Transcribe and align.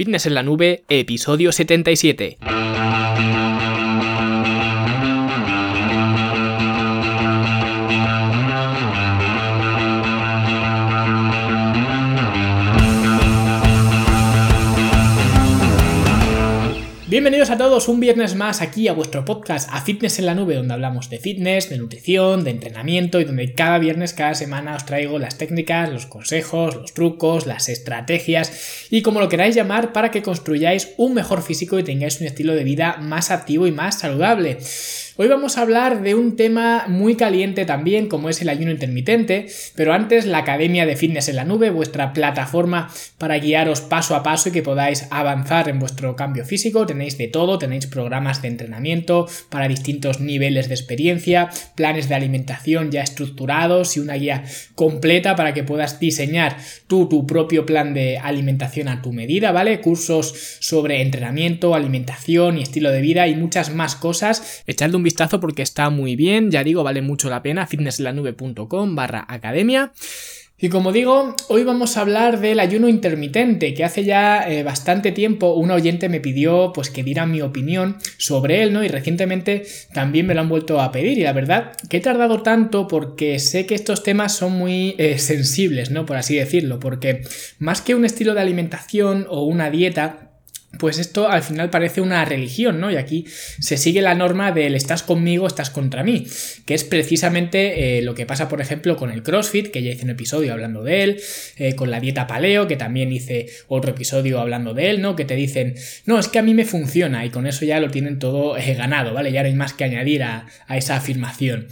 Fitness 0.00 0.24
en 0.24 0.32
la 0.32 0.42
Nube, 0.42 0.82
episodio 0.88 1.52
77. 1.52 2.38
Todos 17.60 17.88
un 17.88 18.00
viernes 18.00 18.36
más 18.36 18.62
aquí 18.62 18.88
a 18.88 18.94
vuestro 18.94 19.26
podcast 19.26 19.68
A 19.70 19.82
Fitness 19.82 20.18
en 20.18 20.24
la 20.24 20.34
Nube, 20.34 20.54
donde 20.54 20.72
hablamos 20.72 21.10
de 21.10 21.18
fitness, 21.18 21.68
de 21.68 21.76
nutrición, 21.76 22.42
de 22.42 22.52
entrenamiento 22.52 23.20
y 23.20 23.24
donde 23.24 23.52
cada 23.52 23.78
viernes, 23.78 24.14
cada 24.14 24.34
semana 24.34 24.76
os 24.76 24.86
traigo 24.86 25.18
las 25.18 25.36
técnicas, 25.36 25.92
los 25.92 26.06
consejos, 26.06 26.74
los 26.74 26.94
trucos, 26.94 27.46
las 27.46 27.68
estrategias 27.68 28.88
y 28.88 29.02
como 29.02 29.20
lo 29.20 29.28
queráis 29.28 29.54
llamar 29.54 29.92
para 29.92 30.10
que 30.10 30.22
construyáis 30.22 30.94
un 30.96 31.12
mejor 31.12 31.42
físico 31.42 31.78
y 31.78 31.82
tengáis 31.82 32.18
un 32.22 32.28
estilo 32.28 32.54
de 32.54 32.64
vida 32.64 32.96
más 32.96 33.30
activo 33.30 33.66
y 33.66 33.72
más 33.72 33.98
saludable. 33.98 34.56
Hoy 35.22 35.28
vamos 35.28 35.58
a 35.58 35.60
hablar 35.60 36.00
de 36.00 36.14
un 36.14 36.34
tema 36.34 36.86
muy 36.88 37.14
caliente 37.14 37.66
también, 37.66 38.08
como 38.08 38.30
es 38.30 38.40
el 38.40 38.48
ayuno 38.48 38.70
intermitente, 38.70 39.48
pero 39.74 39.92
antes 39.92 40.24
la 40.24 40.38
Academia 40.38 40.86
de 40.86 40.96
Fitness 40.96 41.28
en 41.28 41.36
la 41.36 41.44
Nube, 41.44 41.68
vuestra 41.68 42.14
plataforma 42.14 42.88
para 43.18 43.38
guiaros 43.38 43.82
paso 43.82 44.16
a 44.16 44.22
paso 44.22 44.48
y 44.48 44.52
que 44.52 44.62
podáis 44.62 45.08
avanzar 45.10 45.68
en 45.68 45.78
vuestro 45.78 46.16
cambio 46.16 46.46
físico. 46.46 46.86
Tenéis 46.86 47.18
de 47.18 47.28
todo, 47.28 47.49
tenéis 47.58 47.86
programas 47.86 48.42
de 48.42 48.48
entrenamiento 48.48 49.26
para 49.48 49.68
distintos 49.68 50.20
niveles 50.20 50.68
de 50.68 50.74
experiencia, 50.74 51.50
planes 51.74 52.08
de 52.08 52.14
alimentación 52.14 52.90
ya 52.90 53.02
estructurados 53.02 53.96
y 53.96 54.00
una 54.00 54.14
guía 54.14 54.44
completa 54.74 55.36
para 55.36 55.54
que 55.54 55.64
puedas 55.64 56.00
diseñar 56.00 56.56
tú 56.86 57.08
tu 57.08 57.26
propio 57.26 57.66
plan 57.66 57.94
de 57.94 58.18
alimentación 58.18 58.88
a 58.88 59.02
tu 59.02 59.12
medida, 59.12 59.52
¿vale? 59.52 59.80
Cursos 59.80 60.58
sobre 60.60 61.02
entrenamiento, 61.02 61.74
alimentación 61.74 62.58
y 62.58 62.62
estilo 62.62 62.90
de 62.90 63.00
vida 63.00 63.28
y 63.28 63.34
muchas 63.34 63.74
más 63.74 63.96
cosas. 63.96 64.62
Echadle 64.66 64.96
un 64.96 65.02
vistazo 65.02 65.40
porque 65.40 65.62
está 65.62 65.90
muy 65.90 66.16
bien, 66.16 66.50
ya 66.50 66.64
digo, 66.64 66.82
vale 66.82 67.02
mucho 67.02 67.30
la 67.30 67.42
pena, 67.42 67.66
fitnesslanube.com 67.66 68.94
barra 68.94 69.26
academia. 69.28 69.92
Y 70.62 70.68
como 70.68 70.92
digo, 70.92 71.34
hoy 71.48 71.64
vamos 71.64 71.96
a 71.96 72.02
hablar 72.02 72.38
del 72.38 72.60
ayuno 72.60 72.88
intermitente, 72.88 73.72
que 73.72 73.82
hace 73.82 74.04
ya 74.04 74.42
eh, 74.42 74.62
bastante 74.62 75.10
tiempo 75.10 75.54
un 75.54 75.70
oyente 75.70 76.10
me 76.10 76.20
pidió 76.20 76.72
pues 76.74 76.90
que 76.90 77.02
diera 77.02 77.24
mi 77.24 77.40
opinión 77.40 77.96
sobre 78.18 78.62
él, 78.62 78.74
¿no? 78.74 78.84
Y 78.84 78.88
recientemente 78.88 79.64
también 79.94 80.26
me 80.26 80.34
lo 80.34 80.42
han 80.42 80.50
vuelto 80.50 80.78
a 80.80 80.92
pedir 80.92 81.16
y 81.16 81.22
la 81.22 81.32
verdad 81.32 81.72
que 81.88 81.96
he 81.96 82.00
tardado 82.00 82.42
tanto 82.42 82.88
porque 82.88 83.38
sé 83.38 83.64
que 83.64 83.74
estos 83.74 84.02
temas 84.02 84.36
son 84.36 84.52
muy 84.52 84.96
eh, 84.98 85.18
sensibles, 85.18 85.90
¿no? 85.90 86.04
Por 86.04 86.18
así 86.18 86.36
decirlo, 86.36 86.78
porque 86.78 87.22
más 87.58 87.80
que 87.80 87.94
un 87.94 88.04
estilo 88.04 88.34
de 88.34 88.42
alimentación 88.42 89.26
o 89.30 89.44
una 89.44 89.70
dieta, 89.70 90.29
pues 90.78 90.98
esto 90.98 91.28
al 91.28 91.42
final 91.42 91.68
parece 91.68 92.00
una 92.00 92.24
religión, 92.24 92.80
¿no? 92.80 92.90
Y 92.90 92.96
aquí 92.96 93.24
se 93.26 93.76
sigue 93.76 94.02
la 94.02 94.14
norma 94.14 94.52
del 94.52 94.76
estás 94.76 95.02
conmigo, 95.02 95.46
estás 95.46 95.68
contra 95.68 96.04
mí, 96.04 96.26
que 96.64 96.74
es 96.74 96.84
precisamente 96.84 97.98
eh, 97.98 98.02
lo 98.02 98.14
que 98.14 98.24
pasa, 98.24 98.48
por 98.48 98.60
ejemplo, 98.60 98.96
con 98.96 99.10
el 99.10 99.24
CrossFit, 99.24 99.68
que 99.72 99.82
ya 99.82 99.90
hice 99.90 100.04
un 100.04 100.10
episodio 100.10 100.52
hablando 100.52 100.84
de 100.84 101.02
él, 101.02 101.20
eh, 101.56 101.74
con 101.74 101.90
la 101.90 101.98
dieta 101.98 102.28
paleo, 102.28 102.68
que 102.68 102.76
también 102.76 103.12
hice 103.12 103.46
otro 103.66 103.90
episodio 103.90 104.40
hablando 104.40 104.72
de 104.72 104.90
él, 104.90 105.02
¿no? 105.02 105.16
Que 105.16 105.24
te 105.24 105.34
dicen, 105.34 105.74
no, 106.06 106.20
es 106.20 106.28
que 106.28 106.38
a 106.38 106.42
mí 106.42 106.54
me 106.54 106.64
funciona, 106.64 107.26
y 107.26 107.30
con 107.30 107.48
eso 107.48 107.64
ya 107.64 107.80
lo 107.80 107.90
tienen 107.90 108.20
todo 108.20 108.56
eh, 108.56 108.74
ganado, 108.74 109.12
¿vale? 109.12 109.32
Ya 109.32 109.42
no 109.42 109.48
hay 109.48 109.54
más 109.54 109.74
que 109.74 109.82
añadir 109.82 110.22
a, 110.22 110.46
a 110.68 110.76
esa 110.76 110.96
afirmación. 110.96 111.66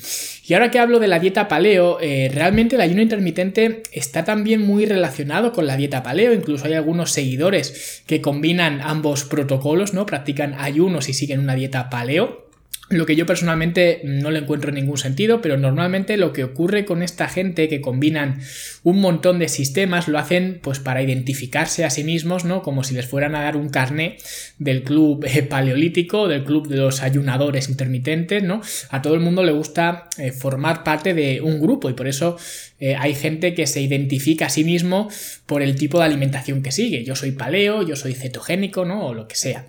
Y 0.46 0.54
ahora 0.54 0.70
que 0.70 0.80
hablo 0.80 0.98
de 0.98 1.08
la 1.08 1.18
dieta 1.20 1.46
paleo, 1.46 1.98
realmente 1.98 2.76
el 2.76 2.80
ayuno 2.80 3.02
intermitente 3.02 3.82
está 3.92 4.24
también 4.24 4.62
muy 4.62 4.86
relacionado 4.86 5.52
con 5.52 5.66
la 5.66 5.76
dieta 5.76 6.02
paleo, 6.02 6.32
incluso 6.32 6.64
hay 6.64 6.72
algunos 6.72 7.12
seguidores 7.12 8.02
que 8.06 8.22
combinan 8.22 8.80
ambos 8.88 9.24
protocolos, 9.24 9.92
¿no? 9.92 10.06
Practican 10.06 10.54
ayunos 10.54 11.08
y 11.08 11.12
siguen 11.12 11.40
una 11.40 11.54
dieta 11.54 11.90
paleo. 11.90 12.47
Lo 12.90 13.04
que 13.04 13.16
yo 13.16 13.26
personalmente 13.26 14.00
no 14.02 14.30
le 14.30 14.38
encuentro 14.38 14.72
ningún 14.72 14.96
sentido, 14.96 15.42
pero 15.42 15.58
normalmente 15.58 16.16
lo 16.16 16.32
que 16.32 16.42
ocurre 16.42 16.86
con 16.86 17.02
esta 17.02 17.28
gente 17.28 17.68
que 17.68 17.82
combinan 17.82 18.40
un 18.82 18.98
montón 19.00 19.38
de 19.38 19.48
sistemas 19.48 20.08
lo 20.08 20.18
hacen 20.18 20.58
pues 20.62 20.78
para 20.78 21.02
identificarse 21.02 21.84
a 21.84 21.90
sí 21.90 22.02
mismos, 22.02 22.46
¿no? 22.46 22.62
Como 22.62 22.84
si 22.84 22.94
les 22.94 23.06
fueran 23.06 23.34
a 23.34 23.42
dar 23.42 23.58
un 23.58 23.68
carné 23.68 24.16
del 24.58 24.84
club 24.84 25.26
eh, 25.26 25.42
paleolítico, 25.42 26.28
del 26.28 26.44
club 26.44 26.66
de 26.68 26.76
los 26.76 27.02
ayunadores 27.02 27.68
intermitentes, 27.68 28.42
¿no? 28.42 28.62
A 28.88 29.02
todo 29.02 29.14
el 29.14 29.20
mundo 29.20 29.44
le 29.44 29.52
gusta 29.52 30.08
eh, 30.16 30.32
formar 30.32 30.82
parte 30.82 31.12
de 31.12 31.42
un 31.42 31.60
grupo 31.60 31.90
y 31.90 31.92
por 31.92 32.08
eso 32.08 32.38
eh, 32.80 32.96
hay 32.96 33.14
gente 33.14 33.52
que 33.52 33.66
se 33.66 33.82
identifica 33.82 34.46
a 34.46 34.50
sí 34.50 34.64
mismo 34.64 35.10
por 35.44 35.60
el 35.60 35.76
tipo 35.76 35.98
de 35.98 36.06
alimentación 36.06 36.62
que 36.62 36.72
sigue. 36.72 37.04
Yo 37.04 37.16
soy 37.16 37.32
paleo, 37.32 37.82
yo 37.82 37.96
soy 37.96 38.14
cetogénico, 38.14 38.86
¿no? 38.86 39.08
O 39.08 39.12
lo 39.14 39.28
que 39.28 39.36
sea. 39.36 39.66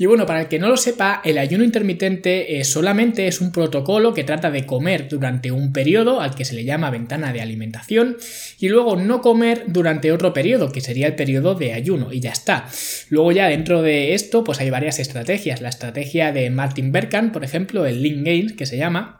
Y 0.00 0.06
bueno, 0.06 0.24
para 0.24 0.40
el 0.40 0.48
que 0.48 0.58
no 0.58 0.70
lo 0.70 0.78
sepa, 0.78 1.20
el 1.26 1.36
ayuno 1.36 1.62
intermitente 1.62 2.58
eh, 2.58 2.64
solamente 2.64 3.26
es 3.26 3.42
un 3.42 3.52
protocolo 3.52 4.14
que 4.14 4.24
trata 4.24 4.50
de 4.50 4.64
comer 4.64 5.10
durante 5.10 5.52
un 5.52 5.74
periodo 5.74 6.22
al 6.22 6.34
que 6.34 6.46
se 6.46 6.54
le 6.54 6.64
llama 6.64 6.88
ventana 6.88 7.34
de 7.34 7.42
alimentación 7.42 8.16
y 8.58 8.70
luego 8.70 8.96
no 8.96 9.20
comer 9.20 9.64
durante 9.66 10.10
otro 10.10 10.32
periodo, 10.32 10.72
que 10.72 10.80
sería 10.80 11.06
el 11.06 11.16
periodo 11.16 11.54
de 11.54 11.74
ayuno, 11.74 12.14
y 12.14 12.20
ya 12.20 12.30
está. 12.30 12.66
Luego 13.10 13.30
ya 13.32 13.48
dentro 13.48 13.82
de 13.82 14.14
esto, 14.14 14.42
pues 14.42 14.58
hay 14.60 14.70
varias 14.70 14.98
estrategias. 15.00 15.60
La 15.60 15.68
estrategia 15.68 16.32
de 16.32 16.48
Martin 16.48 16.92
Berkan, 16.92 17.30
por 17.30 17.44
ejemplo, 17.44 17.84
el 17.84 18.02
Lean 18.02 18.24
Gains, 18.24 18.54
que 18.54 18.64
se 18.64 18.78
llama, 18.78 19.19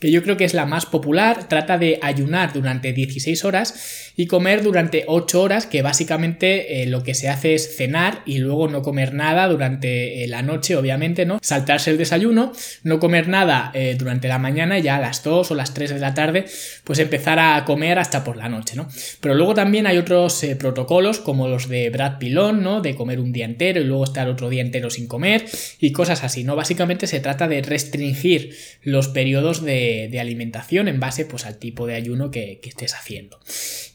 que 0.00 0.10
yo 0.10 0.22
creo 0.22 0.36
que 0.36 0.44
es 0.44 0.54
la 0.54 0.66
más 0.66 0.86
popular, 0.86 1.48
trata 1.48 1.78
de 1.78 1.98
ayunar 2.02 2.52
durante 2.52 2.92
16 2.92 3.44
horas 3.44 4.12
y 4.16 4.26
comer 4.26 4.62
durante 4.62 5.04
8 5.06 5.42
horas, 5.42 5.66
que 5.66 5.82
básicamente 5.82 6.82
eh, 6.82 6.86
lo 6.86 7.02
que 7.02 7.14
se 7.14 7.28
hace 7.28 7.54
es 7.54 7.76
cenar 7.76 8.22
y 8.26 8.38
luego 8.38 8.68
no 8.68 8.82
comer 8.82 9.14
nada 9.14 9.48
durante 9.48 10.24
eh, 10.24 10.28
la 10.28 10.42
noche, 10.42 10.76
obviamente, 10.76 11.26
¿no? 11.26 11.38
Saltarse 11.42 11.90
el 11.90 11.98
desayuno, 11.98 12.52
no 12.82 12.98
comer 12.98 13.28
nada 13.28 13.70
eh, 13.74 13.96
durante 13.98 14.28
la 14.28 14.38
mañana 14.38 14.78
y 14.78 14.82
ya 14.82 14.96
a 14.96 15.00
las 15.00 15.22
2 15.22 15.50
o 15.50 15.54
las 15.54 15.74
3 15.74 15.90
de 15.90 15.98
la 16.00 16.14
tarde, 16.14 16.44
pues 16.84 16.98
empezar 16.98 17.38
a 17.38 17.64
comer 17.64 17.98
hasta 17.98 18.24
por 18.24 18.36
la 18.36 18.48
noche, 18.48 18.76
¿no? 18.76 18.88
Pero 19.20 19.34
luego 19.34 19.54
también 19.54 19.86
hay 19.86 19.98
otros 19.98 20.44
protocolos 20.58 21.18
como 21.18 21.48
los 21.48 21.68
de 21.68 21.88
Brad 21.90 22.18
Pilón, 22.18 22.62
¿no? 22.62 22.80
De 22.80 22.94
comer 22.94 23.20
un 23.20 23.32
día 23.32 23.46
entero 23.46 23.80
y 23.80 23.84
luego 23.84 24.04
estar 24.04 24.28
otro 24.28 24.50
día 24.50 24.62
entero 24.62 24.90
sin 24.90 25.06
comer 25.06 25.46
y 25.80 25.92
cosas 25.92 26.24
así, 26.24 26.44
¿no? 26.44 26.56
Básicamente 26.56 27.06
se 27.06 27.20
trata 27.20 27.48
de 27.48 27.62
restringir 27.62 28.54
los 28.82 29.08
periodos 29.08 29.45
de, 29.54 30.16
alimentación 30.20 30.88
en 30.88 31.00
base 31.00 31.24
pues, 31.24 31.46
al 31.46 31.58
tipo 31.58 31.86
de 31.86 31.94
ayuno 31.94 32.30
que, 32.30 32.60
estés 32.62 32.94
haciendo. 32.94 33.38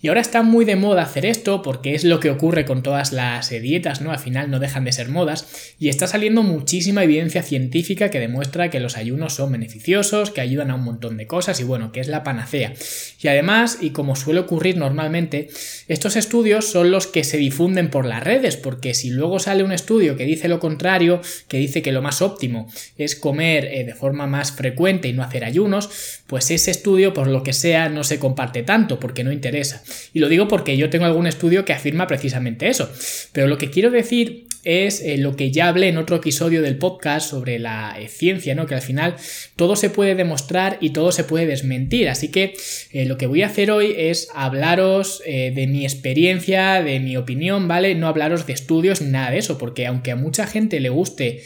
Y 0.01 0.07
ahora 0.07 0.21
está 0.21 0.41
muy 0.43 0.65
de 0.65 0.75
moda 0.75 1.03
hacer 1.03 1.25
esto 1.25 1.61
porque 1.61 1.93
es 1.93 2.03
lo 2.03 2.19
que 2.19 2.29
ocurre 2.29 2.65
con 2.65 2.83
todas 2.83 3.11
las 3.11 3.51
eh, 3.51 3.59
dietas, 3.59 4.01
¿no? 4.01 4.11
Al 4.11 4.19
final 4.19 4.49
no 4.49 4.59
dejan 4.59 4.85
de 4.85 4.93
ser 4.93 5.09
modas 5.09 5.75
y 5.77 5.89
está 5.89 6.07
saliendo 6.07 6.41
muchísima 6.41 7.03
evidencia 7.03 7.43
científica 7.43 8.09
que 8.09 8.19
demuestra 8.19 8.69
que 8.69 8.79
los 8.79 8.97
ayunos 8.97 9.33
son 9.33 9.51
beneficiosos, 9.51 10.31
que 10.31 10.41
ayudan 10.41 10.71
a 10.71 10.75
un 10.75 10.83
montón 10.83 11.17
de 11.17 11.27
cosas 11.27 11.59
y 11.59 11.63
bueno, 11.63 11.91
que 11.91 11.99
es 11.99 12.07
la 12.07 12.23
panacea. 12.23 12.73
Y 13.21 13.27
además, 13.27 13.79
y 13.81 13.91
como 13.91 14.15
suele 14.15 14.39
ocurrir 14.39 14.77
normalmente, 14.77 15.49
estos 15.87 16.15
estudios 16.15 16.71
son 16.71 16.91
los 16.91 17.07
que 17.07 17.23
se 17.23 17.37
difunden 17.37 17.89
por 17.89 18.05
las 18.05 18.23
redes 18.23 18.57
porque 18.57 18.93
si 18.93 19.09
luego 19.09 19.39
sale 19.39 19.63
un 19.63 19.71
estudio 19.71 20.15
que 20.15 20.25
dice 20.25 20.47
lo 20.47 20.59
contrario, 20.59 21.21
que 21.47 21.57
dice 21.57 21.81
que 21.81 21.91
lo 21.91 22.01
más 22.01 22.21
óptimo 22.21 22.71
es 22.97 23.15
comer 23.15 23.65
eh, 23.65 23.83
de 23.83 23.93
forma 23.93 24.27
más 24.27 24.51
frecuente 24.51 25.07
y 25.07 25.13
no 25.13 25.23
hacer 25.23 25.40
ayunos, 25.45 25.89
pues 26.27 26.51
ese 26.51 26.71
estudio, 26.71 27.13
por 27.13 27.27
lo 27.27 27.43
que 27.43 27.53
sea, 27.53 27.89
no 27.89 28.03
se 28.03 28.19
comparte 28.19 28.63
tanto 28.63 28.99
porque 28.99 29.23
no 29.23 29.31
interesa. 29.31 29.83
Y 30.13 30.19
lo 30.19 30.29
digo 30.29 30.47
porque 30.47 30.77
yo 30.77 30.89
tengo 30.89 31.05
algún 31.05 31.27
estudio 31.27 31.65
que 31.65 31.73
afirma 31.73 32.07
precisamente 32.07 32.67
eso. 32.67 32.89
Pero 33.31 33.47
lo 33.47 33.57
que 33.57 33.69
quiero 33.69 33.91
decir 33.91 34.47
es 34.63 35.01
eh, 35.01 35.17
lo 35.17 35.35
que 35.35 35.51
ya 35.51 35.67
hablé 35.67 35.87
en 35.87 35.97
otro 35.97 36.17
episodio 36.17 36.61
del 36.61 36.77
podcast 36.77 37.29
sobre 37.29 37.57
la 37.57 37.95
eh, 37.99 38.07
ciencia, 38.07 38.53
¿no? 38.53 38.67
Que 38.67 38.75
al 38.75 38.81
final 38.81 39.15
todo 39.55 39.75
se 39.75 39.89
puede 39.89 40.15
demostrar 40.15 40.77
y 40.81 40.91
todo 40.91 41.11
se 41.11 41.23
puede 41.23 41.47
desmentir. 41.47 42.09
Así 42.09 42.29
que 42.29 42.53
eh, 42.91 43.05
lo 43.05 43.17
que 43.17 43.27
voy 43.27 43.41
a 43.41 43.47
hacer 43.47 43.71
hoy 43.71 43.93
es 43.97 44.27
hablaros 44.33 45.21
de 45.25 45.67
mi 45.67 45.83
experiencia, 45.83 46.81
de 46.81 46.99
mi 46.99 47.17
opinión, 47.17 47.67
¿vale? 47.67 47.95
No 47.95 48.07
hablaros 48.07 48.45
de 48.45 48.53
estudios 48.53 49.01
ni 49.01 49.09
nada 49.09 49.31
de 49.31 49.37
eso, 49.37 49.57
porque 49.57 49.87
aunque 49.87 50.11
a 50.11 50.15
mucha 50.15 50.45
gente 50.47 50.79
le 50.79 50.89
guste 50.89 51.43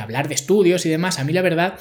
hablar 0.00 0.28
de 0.28 0.34
estudios 0.34 0.84
y 0.86 0.88
demás, 0.88 1.18
a 1.18 1.24
mí 1.24 1.32
la 1.32 1.42
verdad 1.42 1.78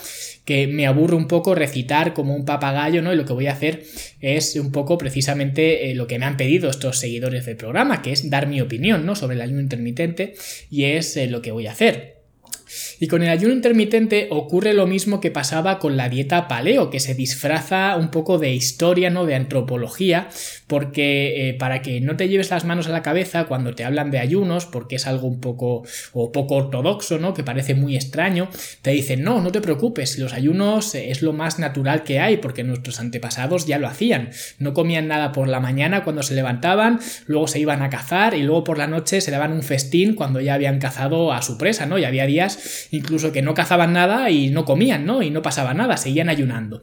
que 0.48 0.66
me 0.66 0.88
aburre 0.88 1.18
un 1.18 1.28
poco 1.28 1.56
recitar 1.56 2.14
como 2.14 2.34
un 2.34 2.46
papagayo, 2.46 3.02
¿no? 3.02 3.12
Y 3.12 3.18
lo 3.18 3.26
que 3.26 3.34
voy 3.34 3.48
a 3.48 3.52
hacer 3.52 3.84
es 4.22 4.56
un 4.56 4.72
poco 4.72 4.98
precisamente 4.98 5.94
lo 5.94 6.08
que 6.08 6.18
me 6.20 6.26
han 6.26 6.38
pedido 6.38 6.70
estos 6.70 7.00
seguidores 7.00 7.46
del 7.46 7.58
programa, 7.58 8.02
que 8.02 8.14
es 8.14 8.30
dar 8.30 8.48
mi 8.48 8.62
opinión, 8.62 9.06
¿no? 9.06 9.14
Sobre 9.18 9.36
el 9.36 9.42
ayuno 9.42 9.60
intermitente 9.60 10.36
y 10.72 10.86
es 10.86 11.18
eh, 11.18 11.28
lo 11.28 11.42
que 11.42 11.52
voy 11.52 11.68
a 11.68 11.74
hacer. 11.74 12.22
Y 13.00 13.08
con 13.08 13.24
el 13.24 13.30
ayuno 13.30 13.54
intermitente 13.54 14.28
ocurre 14.32 14.74
lo 14.74 14.88
mismo 14.88 15.22
que 15.22 15.32
pasaba 15.32 15.80
con 15.80 15.98
la 15.98 16.10
dieta 16.10 16.48
paleo, 16.48 16.90
que 16.90 17.00
se 17.00 17.14
disfraza 17.14 17.96
un 17.96 18.10
poco 18.10 18.40
de 18.40 18.54
historia, 18.54 19.10
¿no? 19.10 19.26
De 19.26 19.36
antropología, 19.36 20.30
porque 20.68 21.50
eh, 21.50 21.54
para 21.54 21.82
que 21.82 22.02
no 22.02 22.16
te 22.18 22.28
lleves 22.28 22.50
las 22.50 22.66
manos 22.66 22.88
a 22.88 22.92
la 22.92 23.04
cabeza 23.04 23.46
cuando 23.46 23.76
te 23.76 23.84
hablan 23.84 24.12
de 24.12 24.20
ayunos, 24.20 24.66
porque 24.66 24.96
es 24.96 25.08
algo 25.08 25.28
un 25.28 25.40
poco 25.40 25.84
o 26.14 26.32
poco 26.32 26.56
ortodoxo, 26.56 27.20
¿no? 27.20 27.34
Que 27.34 27.44
parece 27.44 27.76
muy 27.76 27.96
extraño, 27.96 28.50
te 28.82 28.92
dicen, 28.92 29.24
no, 29.24 29.42
no 29.42 29.52
te 29.52 29.62
preocupes, 29.62 30.18
los 30.18 30.34
ayunos 30.34 30.96
es 30.96 31.22
lo 31.22 31.34
más 31.34 31.60
natural 31.60 32.04
que 32.04 32.20
hay, 32.20 32.38
porque 32.38 32.64
nuestros 32.64 33.00
antepasados 33.00 33.68
ya 33.68 33.78
lo 33.78 33.88
hacían. 33.88 34.32
No 34.60 34.74
comían 34.74 35.08
nada 35.08 35.32
por 35.32 35.48
la 35.48 35.60
mañana 35.60 36.04
cuando 36.04 36.24
se 36.24 36.34
levantaban, 36.34 37.00
luego 37.28 37.48
se 37.48 37.60
iban 37.60 37.82
a 37.82 37.90
cazar 37.90 38.34
y 38.34 38.44
luego 38.44 38.64
por 38.64 38.78
la 38.78 38.88
noche 38.88 39.22
se 39.22 39.32
daban 39.32 39.52
un 39.52 39.64
festín 39.64 40.16
cuando 40.16 40.42
ya 40.42 40.56
habían 40.56 40.80
cazado 40.80 41.32
a 41.32 41.42
su 41.42 41.58
presa, 41.58 41.86
¿no? 41.86 41.98
Y 41.98 42.04
había 42.04 42.26
días 42.26 42.87
incluso 42.92 43.32
que 43.32 43.42
no 43.42 43.54
cazaban 43.54 43.94
nada 43.94 44.30
y 44.30 44.50
no 44.50 44.66
comían, 44.66 45.06
¿no? 45.06 45.22
Y 45.22 45.30
no 45.30 45.42
pasaba 45.42 45.74
nada, 45.74 45.98
seguían 45.98 46.30
ayunando. 46.30 46.82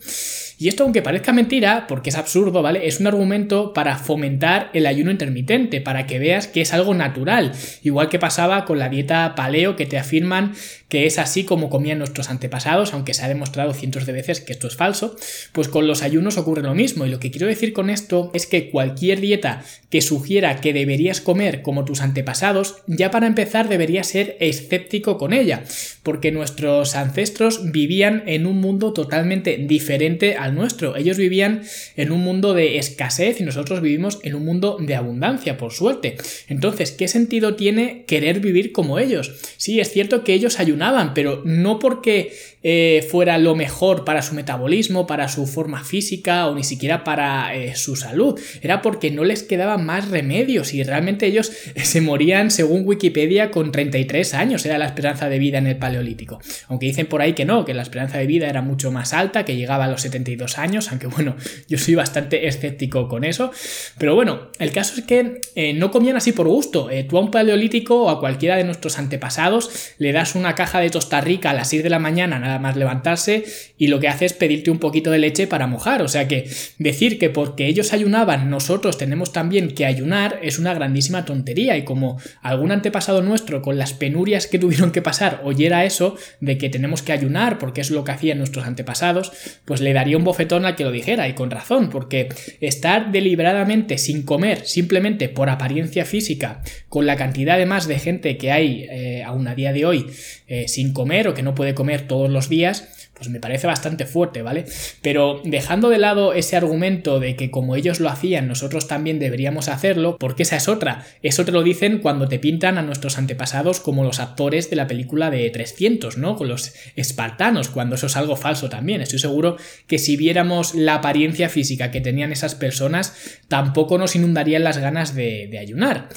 Y 0.59 0.69
esto, 0.69 0.85
aunque 0.85 1.03
parezca 1.03 1.33
mentira, 1.33 1.87
porque 1.89 2.11
es 2.11 2.17
absurdo, 2.17 2.63
¿vale? 2.63 2.87
Es 2.87 3.01
un 3.01 3.07
argumento 3.07 3.73
para 3.73 3.99
fomentar 3.99 4.71
el 4.73 4.87
ayuno 4.87 5.11
intermitente, 5.11 5.81
para 5.81 6.07
que 6.07 6.19
veas 6.19 6.47
que 6.47 6.61
es 6.61 6.73
algo 6.73 6.95
natural, 6.95 7.53
igual 7.83 8.09
que 8.09 8.19
pasaba 8.19 8.65
con 8.65 8.79
la 8.79 8.89
dieta 8.89 9.35
paleo, 9.35 9.77
que 9.77 9.87
te 9.87 9.99
afirman 9.99 10.53
que 10.95 11.07
es 11.07 11.19
así 11.19 11.43
como 11.43 11.71
comían 11.71 11.99
nuestros 11.99 12.31
antepasados, 12.31 12.95
aunque 12.95 13.15
se 13.15 13.25
ha 13.25 13.29
demostrado 13.29 13.75
cientos 13.75 14.07
de 14.07 14.13
veces 14.13 14.41
que 14.41 14.53
esto 14.53 14.69
es 14.69 14.77
falso, 14.77 15.17
pues 15.51 15.67
con 15.67 15.89
los 15.89 16.03
ayunos 16.03 16.39
ocurre 16.39 16.63
lo 16.63 16.73
mismo. 16.73 17.05
Y 17.05 17.09
lo 17.09 17.19
que 17.19 17.33
quiero 17.33 17.49
decir 17.49 17.73
con 17.73 17.91
esto 17.91 18.31
es 18.33 18.47
que 18.47 18.71
cualquier 18.71 19.21
dieta 19.21 19.65
que 19.91 20.03
sugiera 20.03 20.61
que 20.61 20.73
deberías 20.73 21.21
comer 21.21 21.63
como 21.63 21.85
tus 21.85 22.01
antepasados, 22.01 22.77
ya 22.87 23.11
para 23.11 23.27
empezar 23.27 23.69
deberías 23.69 24.07
ser 24.07 24.37
escéptico 24.39 25.19
con 25.19 25.33
ella, 25.33 25.65
porque 26.05 26.31
nuestros 26.31 26.95
ancestros 26.95 27.73
vivían 27.73 28.23
en 28.27 28.47
un 28.47 28.61
mundo 28.61 28.93
totalmente 28.93 29.57
diferente 29.57 30.37
al 30.45 30.55
nuestro. 30.55 30.95
Ellos 30.95 31.17
vivían 31.17 31.63
en 31.97 32.13
un 32.13 32.21
mundo 32.21 32.53
de 32.53 32.79
escasez 32.79 33.41
y 33.41 33.45
nosotros 33.45 33.81
vivimos 33.81 34.21
en 34.23 34.35
un 34.35 34.45
mundo 34.45 34.77
de 34.79 34.95
abundancia, 34.95 35.57
por 35.57 35.73
suerte. 35.73 36.17
Entonces, 36.49 36.93
¿qué 36.93 37.09
sentido 37.09 37.57
tiene 37.57 38.05
querer 38.07 38.41
vivir 38.41 38.71
como 38.71 38.99
ellos? 38.99 39.33
Sí, 39.57 39.81
es 39.81 39.91
cierto 39.91 40.23
que 40.23 40.35
ellos 40.35 40.61
ayunaban, 40.61 41.15
pero 41.15 41.43
no 41.47 41.79
porque 41.79 42.33
eh, 42.67 43.07
fuera 43.11 43.37
lo 43.37 43.55
mejor 43.55 44.07
para 44.07 44.23
su 44.23 44.35
metabolismo, 44.35 45.07
para 45.07 45.29
su 45.29 45.47
forma 45.47 45.85
física 45.85 46.49
o 46.49 46.55
ni 46.55 46.65
siquiera 46.65 47.05
para 47.05 47.55
eh, 47.55 47.77
su 47.77 47.95
salud. 47.95 48.41
Era 48.63 48.81
porque 48.81 49.11
no 49.11 49.23
les 49.23 49.43
quedaban 49.43 49.85
más 49.85 50.09
remedios 50.09 50.73
y 50.73 50.83
realmente 50.83 51.27
ellos 51.27 51.53
se 51.77 52.01
morían, 52.01 52.51
según 52.51 52.87
Wikipedia, 52.87 53.51
con 53.51 53.71
33 53.71 54.33
años. 54.33 54.65
Era 54.65 54.79
la 54.79 54.87
esperanza 54.87 55.29
de 55.29 55.39
vida 55.39 55.59
en 55.59 55.67
el 55.67 55.77
Paleolítico. 55.77 56.41
Aunque 56.69 56.87
dicen 56.87 57.07
por 57.07 57.21
ahí 57.21 57.35
que 57.35 57.45
no, 57.45 57.67
que 57.67 57.75
la 57.75 57.83
esperanza 57.83 58.17
de 58.17 58.27
vida 58.27 58.49
era 58.49 58.63
mucho 58.63 58.91
más 58.91 59.13
alta, 59.13 59.45
que 59.45 59.57
llegaba 59.57 59.85
a 59.85 59.89
los 59.89 60.01
72 60.01 60.57
años, 60.57 60.89
aunque 60.91 61.07
bueno, 61.07 61.37
yo 61.69 61.77
soy 61.77 61.97
bastante 61.97 62.49
escéptico 62.49 63.09
con 63.09 63.25
eso. 63.25 63.51
Pero 63.99 64.15
bueno, 64.15 64.49
el 64.59 64.73
caso 64.73 64.95
es 64.97 65.05
que 65.05 65.43
eh, 65.55 65.75
no 65.75 65.91
comían 65.91 66.17
así 66.17 66.33
por 66.33 66.49
gusto. 66.49 66.89
tú 67.11 67.19
a 67.19 67.21
un 67.21 67.31
Paleolítico 67.31 68.05
o 68.05 68.09
a 68.09 68.21
cualquiera 68.21 68.57
de 68.57 68.65
nuestros 68.65 68.99
antepasados 68.99 69.93
le 69.99 70.13
das 70.13 70.35
una 70.35 70.55
caja 70.55 70.81
de 70.81 70.89
tosta 70.89 71.21
rica 71.21 71.51
a 71.51 71.53
las 71.53 71.69
6 71.69 71.83
de 71.83 71.91
la 71.91 71.99
mañana, 71.99 72.39
nada 72.39 72.54
más 72.59 72.77
levantarse 72.77 73.45
y 73.79 73.89
lo 73.89 74.01
que 74.01 74.09
hace 74.09 74.27
es 74.27 74.33
pedirte 74.33 74.71
un 74.71 74.79
poquito 74.79 75.11
de 75.11 75.19
leche 75.19 75.47
para 75.47 75.67
mojar. 75.67 76.03
O 76.03 76.09
sea 76.09 76.29
que 76.29 76.49
decir 76.79 77.19
que 77.19 77.31
porque 77.31 77.67
ellos 77.67 77.93
ayunaban 77.93 78.35
nosotros 78.51 78.99
tenemos 78.99 79.33
también 79.33 79.75
que 79.75 79.87
ayunar 79.87 80.39
es 80.43 80.59
una 80.59 80.75
grandísima 80.75 81.25
tontería 81.25 81.77
y 81.77 81.85
como 81.85 82.19
algún 82.43 82.73
antepasado 82.73 83.23
nuestro 83.23 83.63
con 83.63 83.79
las 83.79 83.93
penurias 83.93 84.47
que 84.47 84.59
tuvieron 84.65 84.93
que 84.93 85.03
pasar 85.03 85.41
oyera 85.45 85.85
eso 85.85 86.17
de 86.41 86.59
que 86.59 86.69
tenemos 86.69 87.03
que 87.03 87.13
ayunar 87.13 87.59
porque 87.59 87.81
es 87.81 87.91
lo 87.91 88.05
que 88.05 88.13
hacían 88.13 88.39
nuestros 88.39 88.67
antepasados, 88.67 89.33
pues 89.65 89.81
le 89.81 89.93
daría 89.93 90.17
un 90.17 90.25
bofetón 90.25 90.65
al 90.65 90.77
que 90.77 90.85
lo 90.85 90.93
dijera 90.93 91.29
y 91.29 91.35
con 91.35 91.51
razón, 91.51 91.91
porque 91.91 92.29
estar 92.61 93.13
deliberadamente 93.13 93.99
sin 93.99 94.23
comer 94.23 94.67
simplemente 94.67 95.29
por 95.29 95.51
apariencia 95.51 96.05
física, 96.05 96.63
con 96.89 97.07
la 97.07 97.17
cantidad 97.17 97.59
de 97.59 97.67
más 97.67 97.87
de 97.87 97.99
gente 97.99 98.37
que 98.37 98.53
hay 98.53 98.87
eh, 98.91 99.23
aún 99.25 99.49
a 99.49 99.55
día 99.55 99.73
de 99.73 99.87
hoy 99.87 100.07
eh, 100.47 100.69
sin 100.69 100.93
comer 100.93 101.29
o 101.29 101.35
que 101.35 101.43
no 101.43 101.55
puede 101.55 101.75
comer 101.75 102.07
todos 102.07 102.31
los 102.31 102.44
días, 102.49 102.89
pues 103.15 103.29
me 103.29 103.39
parece 103.39 103.67
bastante 103.67 104.07
fuerte, 104.07 104.43
¿vale? 104.43 104.65
Pero 105.01 105.41
dejando 105.45 105.89
de 105.89 105.99
lado 105.99 106.33
ese 106.33 106.57
argumento 106.57 107.21
de 107.21 107.37
que 107.37 107.51
como 107.51 107.77
ellos 107.77 108.01
lo 108.01 108.09
hacían, 108.09 108.49
nosotros 108.49 108.89
también 108.89 109.21
deberíamos 109.21 109.69
hacerlo, 109.69 110.17
porque 110.19 110.43
esa 110.43 110.57
es 110.57 110.69
otra. 110.69 111.07
Eso 111.23 111.45
te 111.45 111.53
lo 111.53 111.63
dicen 111.63 111.99
cuando 111.99 112.29
te 112.29 112.41
pintan 112.41 112.77
a 112.77 112.83
nuestros 112.83 113.17
antepasados 113.17 113.79
como 113.79 114.03
los 114.03 114.19
actores 114.19 114.69
de 114.69 114.77
la 114.77 114.89
película 114.89 115.31
de 115.31 115.49
300, 115.49 116.19
¿no? 116.19 116.35
Con 116.35 116.49
los 116.49 116.75
espartanos, 116.97 117.69
cuando 117.69 117.95
eso 117.95 118.07
es 118.07 118.17
algo 118.17 118.35
falso 118.35 118.69
también. 118.69 119.01
Estoy 119.01 119.21
seguro 119.21 119.57
que 119.87 119.99
si 119.99 120.17
viéramos 120.17 120.75
la 120.75 120.95
apariencia 120.95 121.49
física 121.49 121.93
que 121.93 122.01
tenían 122.01 122.33
esas 122.33 122.57
personas, 122.57 123.15
tampoco 123.47 123.97
nos 123.97 124.17
inundarían 124.17 124.65
las 124.65 124.79
ganas 124.79 125.15
de, 125.15 125.47
de 125.49 125.59
ayunar. 125.59 126.09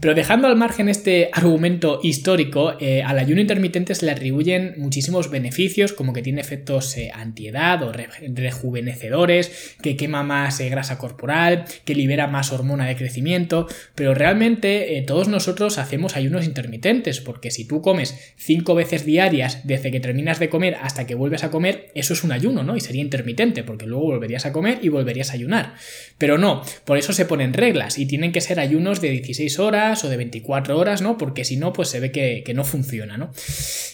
Pero 0.00 0.14
dejando 0.14 0.46
al 0.46 0.56
margen 0.56 0.88
este 0.88 1.30
argumento 1.32 2.00
histórico, 2.02 2.74
eh, 2.80 3.02
al 3.02 3.18
ayuno 3.18 3.40
intermitente 3.40 3.94
se 3.94 4.04
le 4.04 4.12
atribuyen 4.12 4.74
muchísimos 4.76 5.30
beneficios, 5.30 5.92
como 5.92 6.12
que 6.12 6.22
tiene 6.22 6.40
efectos 6.40 6.96
eh, 6.96 7.10
antiedad 7.14 7.82
o 7.82 7.92
rejuvenecedores, 7.92 9.74
que 9.80 9.96
quema 9.96 10.22
más 10.22 10.60
eh, 10.60 10.68
grasa 10.68 10.98
corporal, 10.98 11.64
que 11.84 11.94
libera 11.94 12.26
más 12.26 12.52
hormona 12.52 12.86
de 12.86 12.96
crecimiento, 12.96 13.66
pero 13.94 14.14
realmente 14.14 15.02
todos 15.06 15.28
nosotros 15.28 15.78
hacemos 15.78 16.16
ayunos 16.16 16.44
intermitentes, 16.44 17.20
porque 17.20 17.50
si 17.50 17.66
tú 17.66 17.80
comes 17.80 18.34
cinco 18.36 18.74
veces 18.74 19.04
diarias 19.04 19.66
desde 19.66 19.90
que 19.90 20.00
terminas 20.00 20.38
de 20.38 20.48
comer 20.48 20.76
hasta 20.82 21.06
que 21.06 21.14
vuelves 21.14 21.44
a 21.44 21.50
comer, 21.50 21.90
eso 21.94 22.12
es 22.12 22.22
un 22.22 22.32
ayuno, 22.32 22.62
¿no? 22.62 22.76
Y 22.76 22.80
sería 22.80 23.02
intermitente, 23.02 23.62
porque 23.62 23.86
luego 23.86 24.04
volverías 24.04 24.46
a 24.46 24.52
comer 24.52 24.80
y 24.82 24.88
volverías 24.88 25.30
a 25.30 25.34
ayunar. 25.34 25.74
Pero 26.18 26.38
no, 26.38 26.62
por 26.84 26.98
eso 26.98 27.12
se 27.12 27.24
ponen 27.24 27.54
reglas 27.54 27.98
y 27.98 28.06
tienen 28.06 28.32
que 28.32 28.40
ser 28.40 28.60
ayunos 28.60 29.00
de 29.00 29.10
16 29.10 29.58
horas, 29.58 29.85
o 29.94 30.08
de 30.08 30.16
24 30.16 30.78
horas, 30.78 31.02
¿no? 31.02 31.16
Porque 31.18 31.44
si 31.44 31.56
no, 31.56 31.72
pues 31.72 31.88
se 31.88 32.00
ve 32.00 32.10
que, 32.10 32.52
no 32.54 32.64
funciona, 32.64 33.16
¿no? 33.16 33.30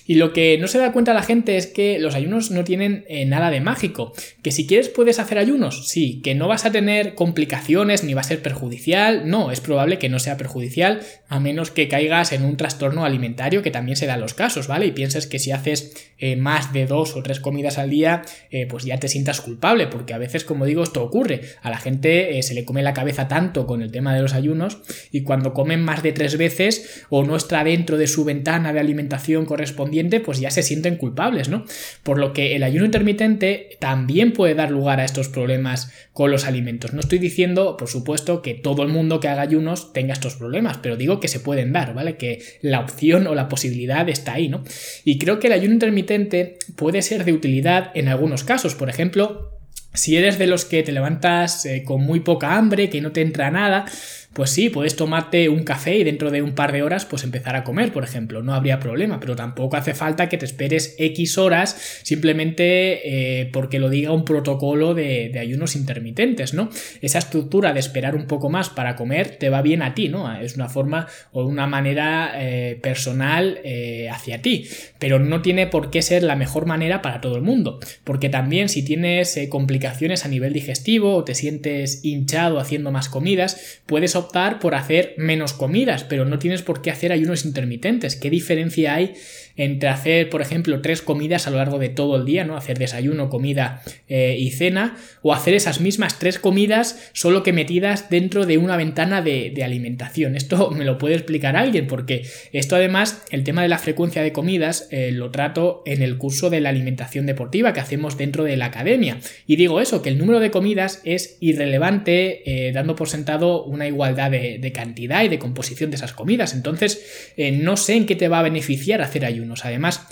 Y 0.07 0.17
lo 0.17 0.33
que 0.33 0.59
no 0.59 0.69
se 0.69 0.79
da 0.79 0.93
cuenta 0.93 1.15
la 1.15 1.23
gente 1.23 1.57
es 1.57 1.67
que 1.67 1.99
los 1.99 2.15
ayunos 2.15 2.51
no 2.51 2.65
tienen 2.65 3.05
eh, 3.09 3.25
nada 3.25 3.51
de 3.51 3.61
mágico. 3.61 4.13
Que 4.43 4.53
si 4.53 4.67
quieres 4.67 4.89
puedes 4.89 5.19
hacer 5.19 5.39
ayunos, 5.39 5.89
sí. 5.89 6.21
Que 6.23 6.35
no 6.35 6.49
vas 6.49 6.65
a 6.65 6.73
tener 6.73 7.15
complicaciones 7.15 8.05
ni 8.05 8.15
va 8.15 8.21
a 8.21 8.25
ser 8.25 8.43
perjudicial, 8.43 9.29
no, 9.29 9.51
es 9.51 9.61
probable 9.61 9.99
que 9.99 10.09
no 10.09 10.19
sea 10.19 10.37
perjudicial, 10.37 11.01
a 11.29 11.41
menos 11.41 11.71
que 11.71 11.89
caigas 11.89 12.33
en 12.33 12.45
un 12.45 12.57
trastorno 12.57 13.05
alimentario, 13.05 13.63
que 13.63 13.71
también 13.71 13.97
se 13.97 14.07
da 14.07 14.17
los 14.17 14.35
casos, 14.35 14.67
¿vale? 14.67 14.87
Y 14.87 14.93
pienses 14.93 15.27
que 15.27 15.39
si 15.39 15.51
haces 15.51 16.11
eh, 16.19 16.37
más 16.37 16.73
de 16.73 16.87
dos 16.87 17.17
o 17.17 17.23
tres 17.23 17.41
comidas 17.41 17.79
al 17.79 17.91
día, 17.91 18.23
eh, 18.51 18.67
pues 18.67 18.85
ya 18.85 18.99
te 18.99 19.09
sientas 19.09 19.41
culpable, 19.41 19.87
porque 19.87 20.15
a 20.15 20.19
veces, 20.19 20.45
como 20.45 20.67
digo, 20.67 20.83
esto 20.83 21.03
ocurre. 21.03 21.43
A 21.63 21.71
la 21.71 21.79
gente 21.79 22.43
se 22.43 22.55
le 22.55 22.65
come 22.65 22.83
la 22.83 22.95
cabeza 22.95 23.29
tanto 23.29 23.67
con 23.67 23.83
el 23.83 23.91
tema 23.91 24.15
de 24.15 24.23
los 24.23 24.35
ayunos 24.35 24.79
y 25.11 25.23
cuando 25.23 25.53
comen 25.53 25.82
más 25.83 26.03
de 26.03 26.13
tres 26.13 26.37
veces 26.37 27.05
o 27.09 27.25
no 27.25 27.37
está 27.37 27.63
dentro 27.65 27.99
de 27.99 28.07
su 28.07 28.25
ventana 28.25 28.73
de 28.73 28.81
alimentación 28.81 29.45
correspondiente, 29.45 30.21
pues 30.21 30.41
ya 30.41 30.51
se 30.51 30.63
sienten 30.63 30.97
culpables, 30.97 31.49
¿no? 31.49 31.65
Por 32.03 32.19
lo 32.19 32.33
que 32.33 32.57
el 32.57 32.63
ayuno 32.63 32.85
intermitente 32.85 33.77
también 33.81 34.33
puede 34.33 34.55
dar 34.55 34.71
lugar 34.71 35.01
a 35.01 35.05
estos 35.05 35.29
problemas 35.29 35.93
con 36.13 36.31
los 36.31 36.45
alimentos. 36.45 36.93
No 36.93 37.01
estoy 37.01 37.19
diciendo, 37.19 37.77
por 37.77 37.89
supuesto, 37.89 38.43
que 38.43 38.55
todo 38.55 38.83
el 38.83 38.89
mundo 38.89 39.21
que 39.21 39.29
haga 39.29 39.43
ayunos 39.43 39.93
tenga 39.93 40.13
estos 40.13 40.37
problemas, 40.37 40.79
pero 40.79 40.97
digo 40.97 41.21
que 41.21 41.29
se 41.29 41.41
pueden 41.41 41.73
dar, 41.73 41.95
¿vale? 41.95 42.17
Que 42.17 42.43
la 42.61 42.81
opción 42.81 43.27
o 43.27 43.35
la 43.35 43.49
posibilidad 43.49 44.09
está 44.09 44.35
ahí, 44.35 44.49
¿no? 44.49 44.65
Y 45.05 45.19
creo 45.19 45.39
que 45.39 45.49
el 45.49 45.55
ayuno 45.55 45.75
intermitente 45.75 46.59
puede 46.77 47.03
ser 47.03 47.25
de 47.25 47.33
utilidad 47.33 47.91
en 47.95 48.09
algunos 48.09 48.45
casos, 48.45 48.75
por 48.75 48.89
ejemplo, 48.89 49.53
si 49.95 50.17
eres 50.17 50.39
de 50.39 50.47
los 50.47 50.65
que 50.65 50.83
te 50.83 50.93
levantas 50.93 51.67
eh, 51.67 51.83
con 51.85 52.03
muy 52.03 52.21
poca 52.21 52.57
hambre, 52.57 52.89
que 52.89 53.01
no 53.01 53.13
te 53.13 53.21
entra 53.21 53.51
nada, 53.51 53.85
pues 54.33 54.51
sí, 54.51 54.71
puedes 54.71 54.97
tomarte 54.97 55.49
un 55.49 55.63
café 55.63 55.97
y 55.97 56.05
dentro 56.05 56.31
de 56.31 56.43
un 56.43 56.55
par 56.55 56.73
de 56.73 56.83
horas 56.83 57.05
pues 57.05 57.23
empezar 57.25 57.55
a 57.55 57.65
comer, 57.65 57.93
por 57.93 58.03
ejemplo, 58.03 58.43
no 58.43 58.55
habría 58.55 58.81
problema, 58.81 59.21
pero 59.21 59.37
tampoco 59.37 59.77
hace 59.77 59.95
falta 59.95 60.29
que 60.29 60.39
te 60.39 60.47
esperes 60.47 60.95
X 60.99 61.37
horas 61.39 62.01
simplemente 62.03 63.41
eh, 63.41 63.51
porque 63.53 63.79
lo 63.79 63.91
diga 63.91 64.13
un 64.13 64.25
protocolo 64.25 64.95
de, 64.95 65.33
ayunos 65.39 65.77
intermitentes, 65.77 66.55
¿no? 66.55 66.71
Esa 67.01 67.19
estructura 67.19 67.73
de 67.73 67.81
esperar 67.81 68.15
un 68.15 68.27
poco 68.27 68.49
más 68.49 68.71
para 68.71 68.97
comer 68.97 69.37
te 69.39 69.51
va 69.51 69.61
bien 69.61 69.83
a 69.83 69.95
ti, 69.95 70.09
¿no? 70.09 70.33
Es 70.41 70.55
una 70.57 70.69
forma 70.69 71.09
o 71.33 71.45
una 71.45 71.67
manera 71.67 72.33
eh, 72.37 72.79
personal 72.81 73.61
eh, 73.65 74.09
hacia 74.11 74.41
ti, 74.41 74.69
pero 74.99 75.19
no 75.19 75.43
tiene 75.43 75.67
por 75.67 75.91
qué 75.91 76.01
ser 76.01 76.23
la 76.23 76.37
mejor 76.37 76.67
manera 76.67 77.03
para 77.03 77.21
todo 77.21 77.37
el 77.37 77.43
mundo, 77.43 77.81
porque 78.05 78.29
también 78.29 78.69
si 78.69 78.85
tienes 78.85 79.39
complicaciones 79.49 80.25
a 80.25 80.29
nivel 80.29 80.53
digestivo 80.53 81.17
o 81.17 81.25
te 81.25 81.35
sientes 81.35 82.05
hinchado 82.05 82.61
haciendo 82.61 82.93
más 82.93 83.09
comidas, 83.09 83.81
puedes 83.87 84.15
optar 84.23 84.59
por 84.59 84.75
hacer 84.75 85.15
menos 85.17 85.53
comidas, 85.53 86.05
pero 86.05 86.25
no 86.25 86.39
tienes 86.39 86.63
por 86.63 86.83
qué 86.83 86.91
hacer 86.91 87.13
ayunos 87.13 87.45
intermitentes. 87.45 88.17
¿Qué 88.17 88.31
diferencia 88.31 88.95
hay 88.95 89.15
entre 89.57 89.89
hacer, 89.89 90.31
por 90.31 90.43
ejemplo, 90.43 90.81
tres 90.81 91.03
comidas 91.03 91.47
a 91.47 91.51
lo 91.51 91.59
largo 91.59 91.79
de 91.79 91.89
todo 91.89 92.17
el 92.17 92.25
día, 92.25 92.45
¿no? 92.45 92.57
Hacer 92.57 92.79
desayuno, 92.79 93.29
comida 93.29 93.83
eh, 94.09 94.37
y 94.39 94.51
cena, 94.51 94.97
o 95.23 95.33
hacer 95.33 95.55
esas 95.55 95.81
mismas 95.81 96.19
tres 96.19 96.39
comidas, 96.39 97.11
solo 97.13 97.43
que 97.43 97.53
metidas 97.53 98.11
dentro 98.11 98.47
de 98.47 98.59
una 98.59 98.77
ventana 98.77 99.23
de, 99.23 99.63
alimentación. 99.63 100.35
Esto 100.35 100.71
me 100.77 100.85
lo 100.85 100.99
puede 100.99 101.15
explicar 101.15 101.57
alguien, 101.57 101.87
porque 101.87 102.27
esto 102.53 102.77
además, 102.77 103.23
el 103.31 103.45
tema 103.45 103.63
de 103.63 103.69
la 103.69 103.79
frecuencia 103.79 104.23
de 104.23 104.33
comidas, 104.33 104.89
eh, 104.91 105.13
lo 105.13 105.31
trato 105.31 105.83
en 105.87 106.03
el 106.03 106.19
curso 106.19 106.51
de 106.51 106.61
la 106.61 106.71
alimentación 106.71 107.27
deportiva 107.27 107.73
que 107.73 107.81
hacemos 107.81 108.17
dentro 108.17 108.45
de 108.45 108.57
la 108.57 108.67
academia. 108.67 109.19
Y 109.47 109.57
digo 109.57 109.81
eso, 109.81 110.03
que 110.03 110.09
el 110.09 110.19
número 110.19 110.41
de 110.41 110.51
comidas 110.51 111.01
es 111.05 111.37
irrelevante, 111.41 112.69
eh, 112.69 112.73
dando 112.73 112.97
por 112.97 113.09
sentado 113.09 113.65
una 113.65 113.87
igualdad 113.87 114.31
de, 114.31 114.73
cantidad 114.73 115.23
y 115.23 115.29
de 115.29 115.39
composición 115.39 115.91
de 115.91 115.97
esas 115.97 116.13
comidas. 116.13 116.55
Entonces, 116.55 117.33
no 117.37 117.77
sé 117.77 117.95
en 117.95 118.07
qué 118.07 118.17
te 118.17 118.29
va 118.29 118.39
a 118.39 118.43
beneficiar 118.43 119.03
hacer 119.03 119.25
Además, 119.65 120.07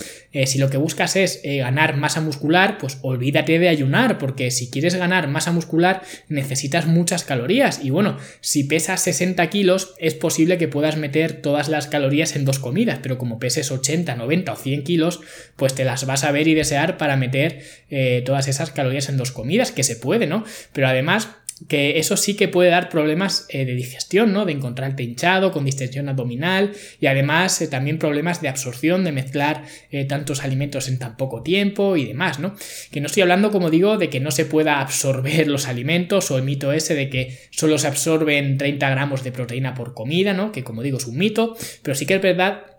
si 0.47 0.59
lo 0.59 0.71
que 0.71 0.77
buscas 0.77 1.17
es 1.17 1.41
ganar 1.45 1.97
masa 1.97 2.21
muscular, 2.21 2.79
pues 2.79 2.99
olvídate 3.03 3.59
de 3.59 3.69
ayunar, 3.69 4.19
porque 4.19 4.51
si 4.51 4.71
quieres 4.71 4.95
ganar 4.95 5.29
masa 5.29 5.53
muscular 5.53 6.03
necesitas 6.29 6.87
muchas 6.87 7.25
calorías. 7.25 7.81
Y 7.83 7.91
bueno, 7.91 8.19
si 8.41 8.65
pesas 8.65 9.03
60 9.03 9.49
kilos, 9.51 9.95
es 9.99 10.15
posible 10.15 10.59
que 10.59 10.69
puedas 10.69 10.97
meter 10.97 11.43
todas 11.43 11.69
las 11.69 11.87
calorías 11.87 12.37
en 12.37 12.45
dos 12.45 12.59
comidas, 12.59 13.01
pero 13.03 13.19
como 13.19 13.39
peses 13.39 13.71
80, 13.71 14.15
90 14.15 14.53
o 14.53 14.57
100 14.57 14.85
kilos, 14.85 15.21
pues 15.57 15.75
te 15.75 15.85
las 15.85 16.07
vas 16.07 16.25
a 16.25 16.33
ver 16.33 16.49
y 16.49 16.55
desear 16.55 16.97
para 16.97 17.17
meter 17.17 17.63
eh, 17.91 18.23
todas 18.25 18.49
esas 18.49 18.71
calorías 18.71 19.09
en 19.09 19.17
dos 19.17 19.33
comidas, 19.33 19.73
que 19.73 19.83
se 19.83 19.97
puede, 19.97 20.27
¿no? 20.27 20.45
Pero 20.73 20.89
además 20.89 21.29
que 21.69 21.99
eso 21.99 22.17
sí 22.17 22.35
que 22.35 22.49
puede 22.49 22.71
dar 22.71 22.89
problemas 22.89 23.47
eh, 23.49 23.65
de 23.65 23.75
digestión, 23.75 24.33
¿no? 24.33 24.45
De 24.45 24.53
encontrarte 24.53 25.03
hinchado, 25.03 25.53
con 25.53 25.65
distensión 25.65 26.09
abdominal 26.09 26.73
y 27.01 27.07
además 27.07 27.61
eh, 27.61 27.69
también 27.69 27.99
problemas 27.99 28.41
de 28.41 28.49
absorción, 28.49 29.05
de 29.05 29.13
mezclar 29.13 29.65
eh, 29.91 30.05
tantos 30.05 30.43
alimentos 30.43 30.89
en 30.89 30.99
tan 30.99 31.17
poco 31.17 31.43
tiempo 31.43 31.97
y 31.97 32.07
demás, 32.07 32.39
¿no? 32.39 32.55
Que 32.91 33.01
no 33.01 33.07
estoy 33.07 33.23
hablando, 33.23 33.51
como 33.51 33.71
digo, 33.71 33.99
de 33.99 34.09
que 34.09 34.21
no 34.21 34.31
se 34.31 34.47
pueda 34.47 34.81
absorber 34.81 35.49
los 35.49 35.67
alimentos 35.67 36.31
o 36.31 36.39
el 36.39 36.45
mito 36.45 36.73
ese 36.73 36.95
de 36.95 37.11
que 37.11 37.39
solo 37.51 37.79
se 37.79 37.89
absorben 37.89 38.59
30 38.59 38.89
gramos 38.91 39.23
de 39.23 39.33
proteína 39.33 39.75
por 39.75 39.95
comida, 39.95 40.33
¿no? 40.33 40.53
Que 40.53 40.65
como 40.65 40.83
digo 40.83 40.99
es 40.99 41.07
un 41.07 41.19
mito, 41.19 41.57
pero 41.83 41.95
sí 41.95 42.07
que 42.07 42.15
es 42.15 42.23
verdad 42.23 42.70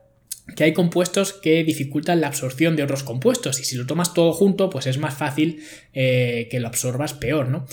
que 0.56 0.64
hay 0.64 0.74
compuestos 0.74 1.34
que 1.34 1.64
dificultan 1.64 2.22
la 2.22 2.28
absorción 2.28 2.76
de 2.76 2.84
otros 2.84 3.04
compuestos 3.04 3.60
y 3.60 3.64
si 3.64 3.76
lo 3.76 3.86
tomas 3.86 4.14
todo 4.14 4.34
junto 4.34 4.70
pues 4.70 4.88
es 4.88 4.98
más 4.98 5.14
fácil 5.14 5.64
eh, 5.94 6.48
que 6.50 6.60
lo 6.60 6.68
absorbas 6.68 7.14
peor, 7.14 7.50
¿no? 7.50 7.66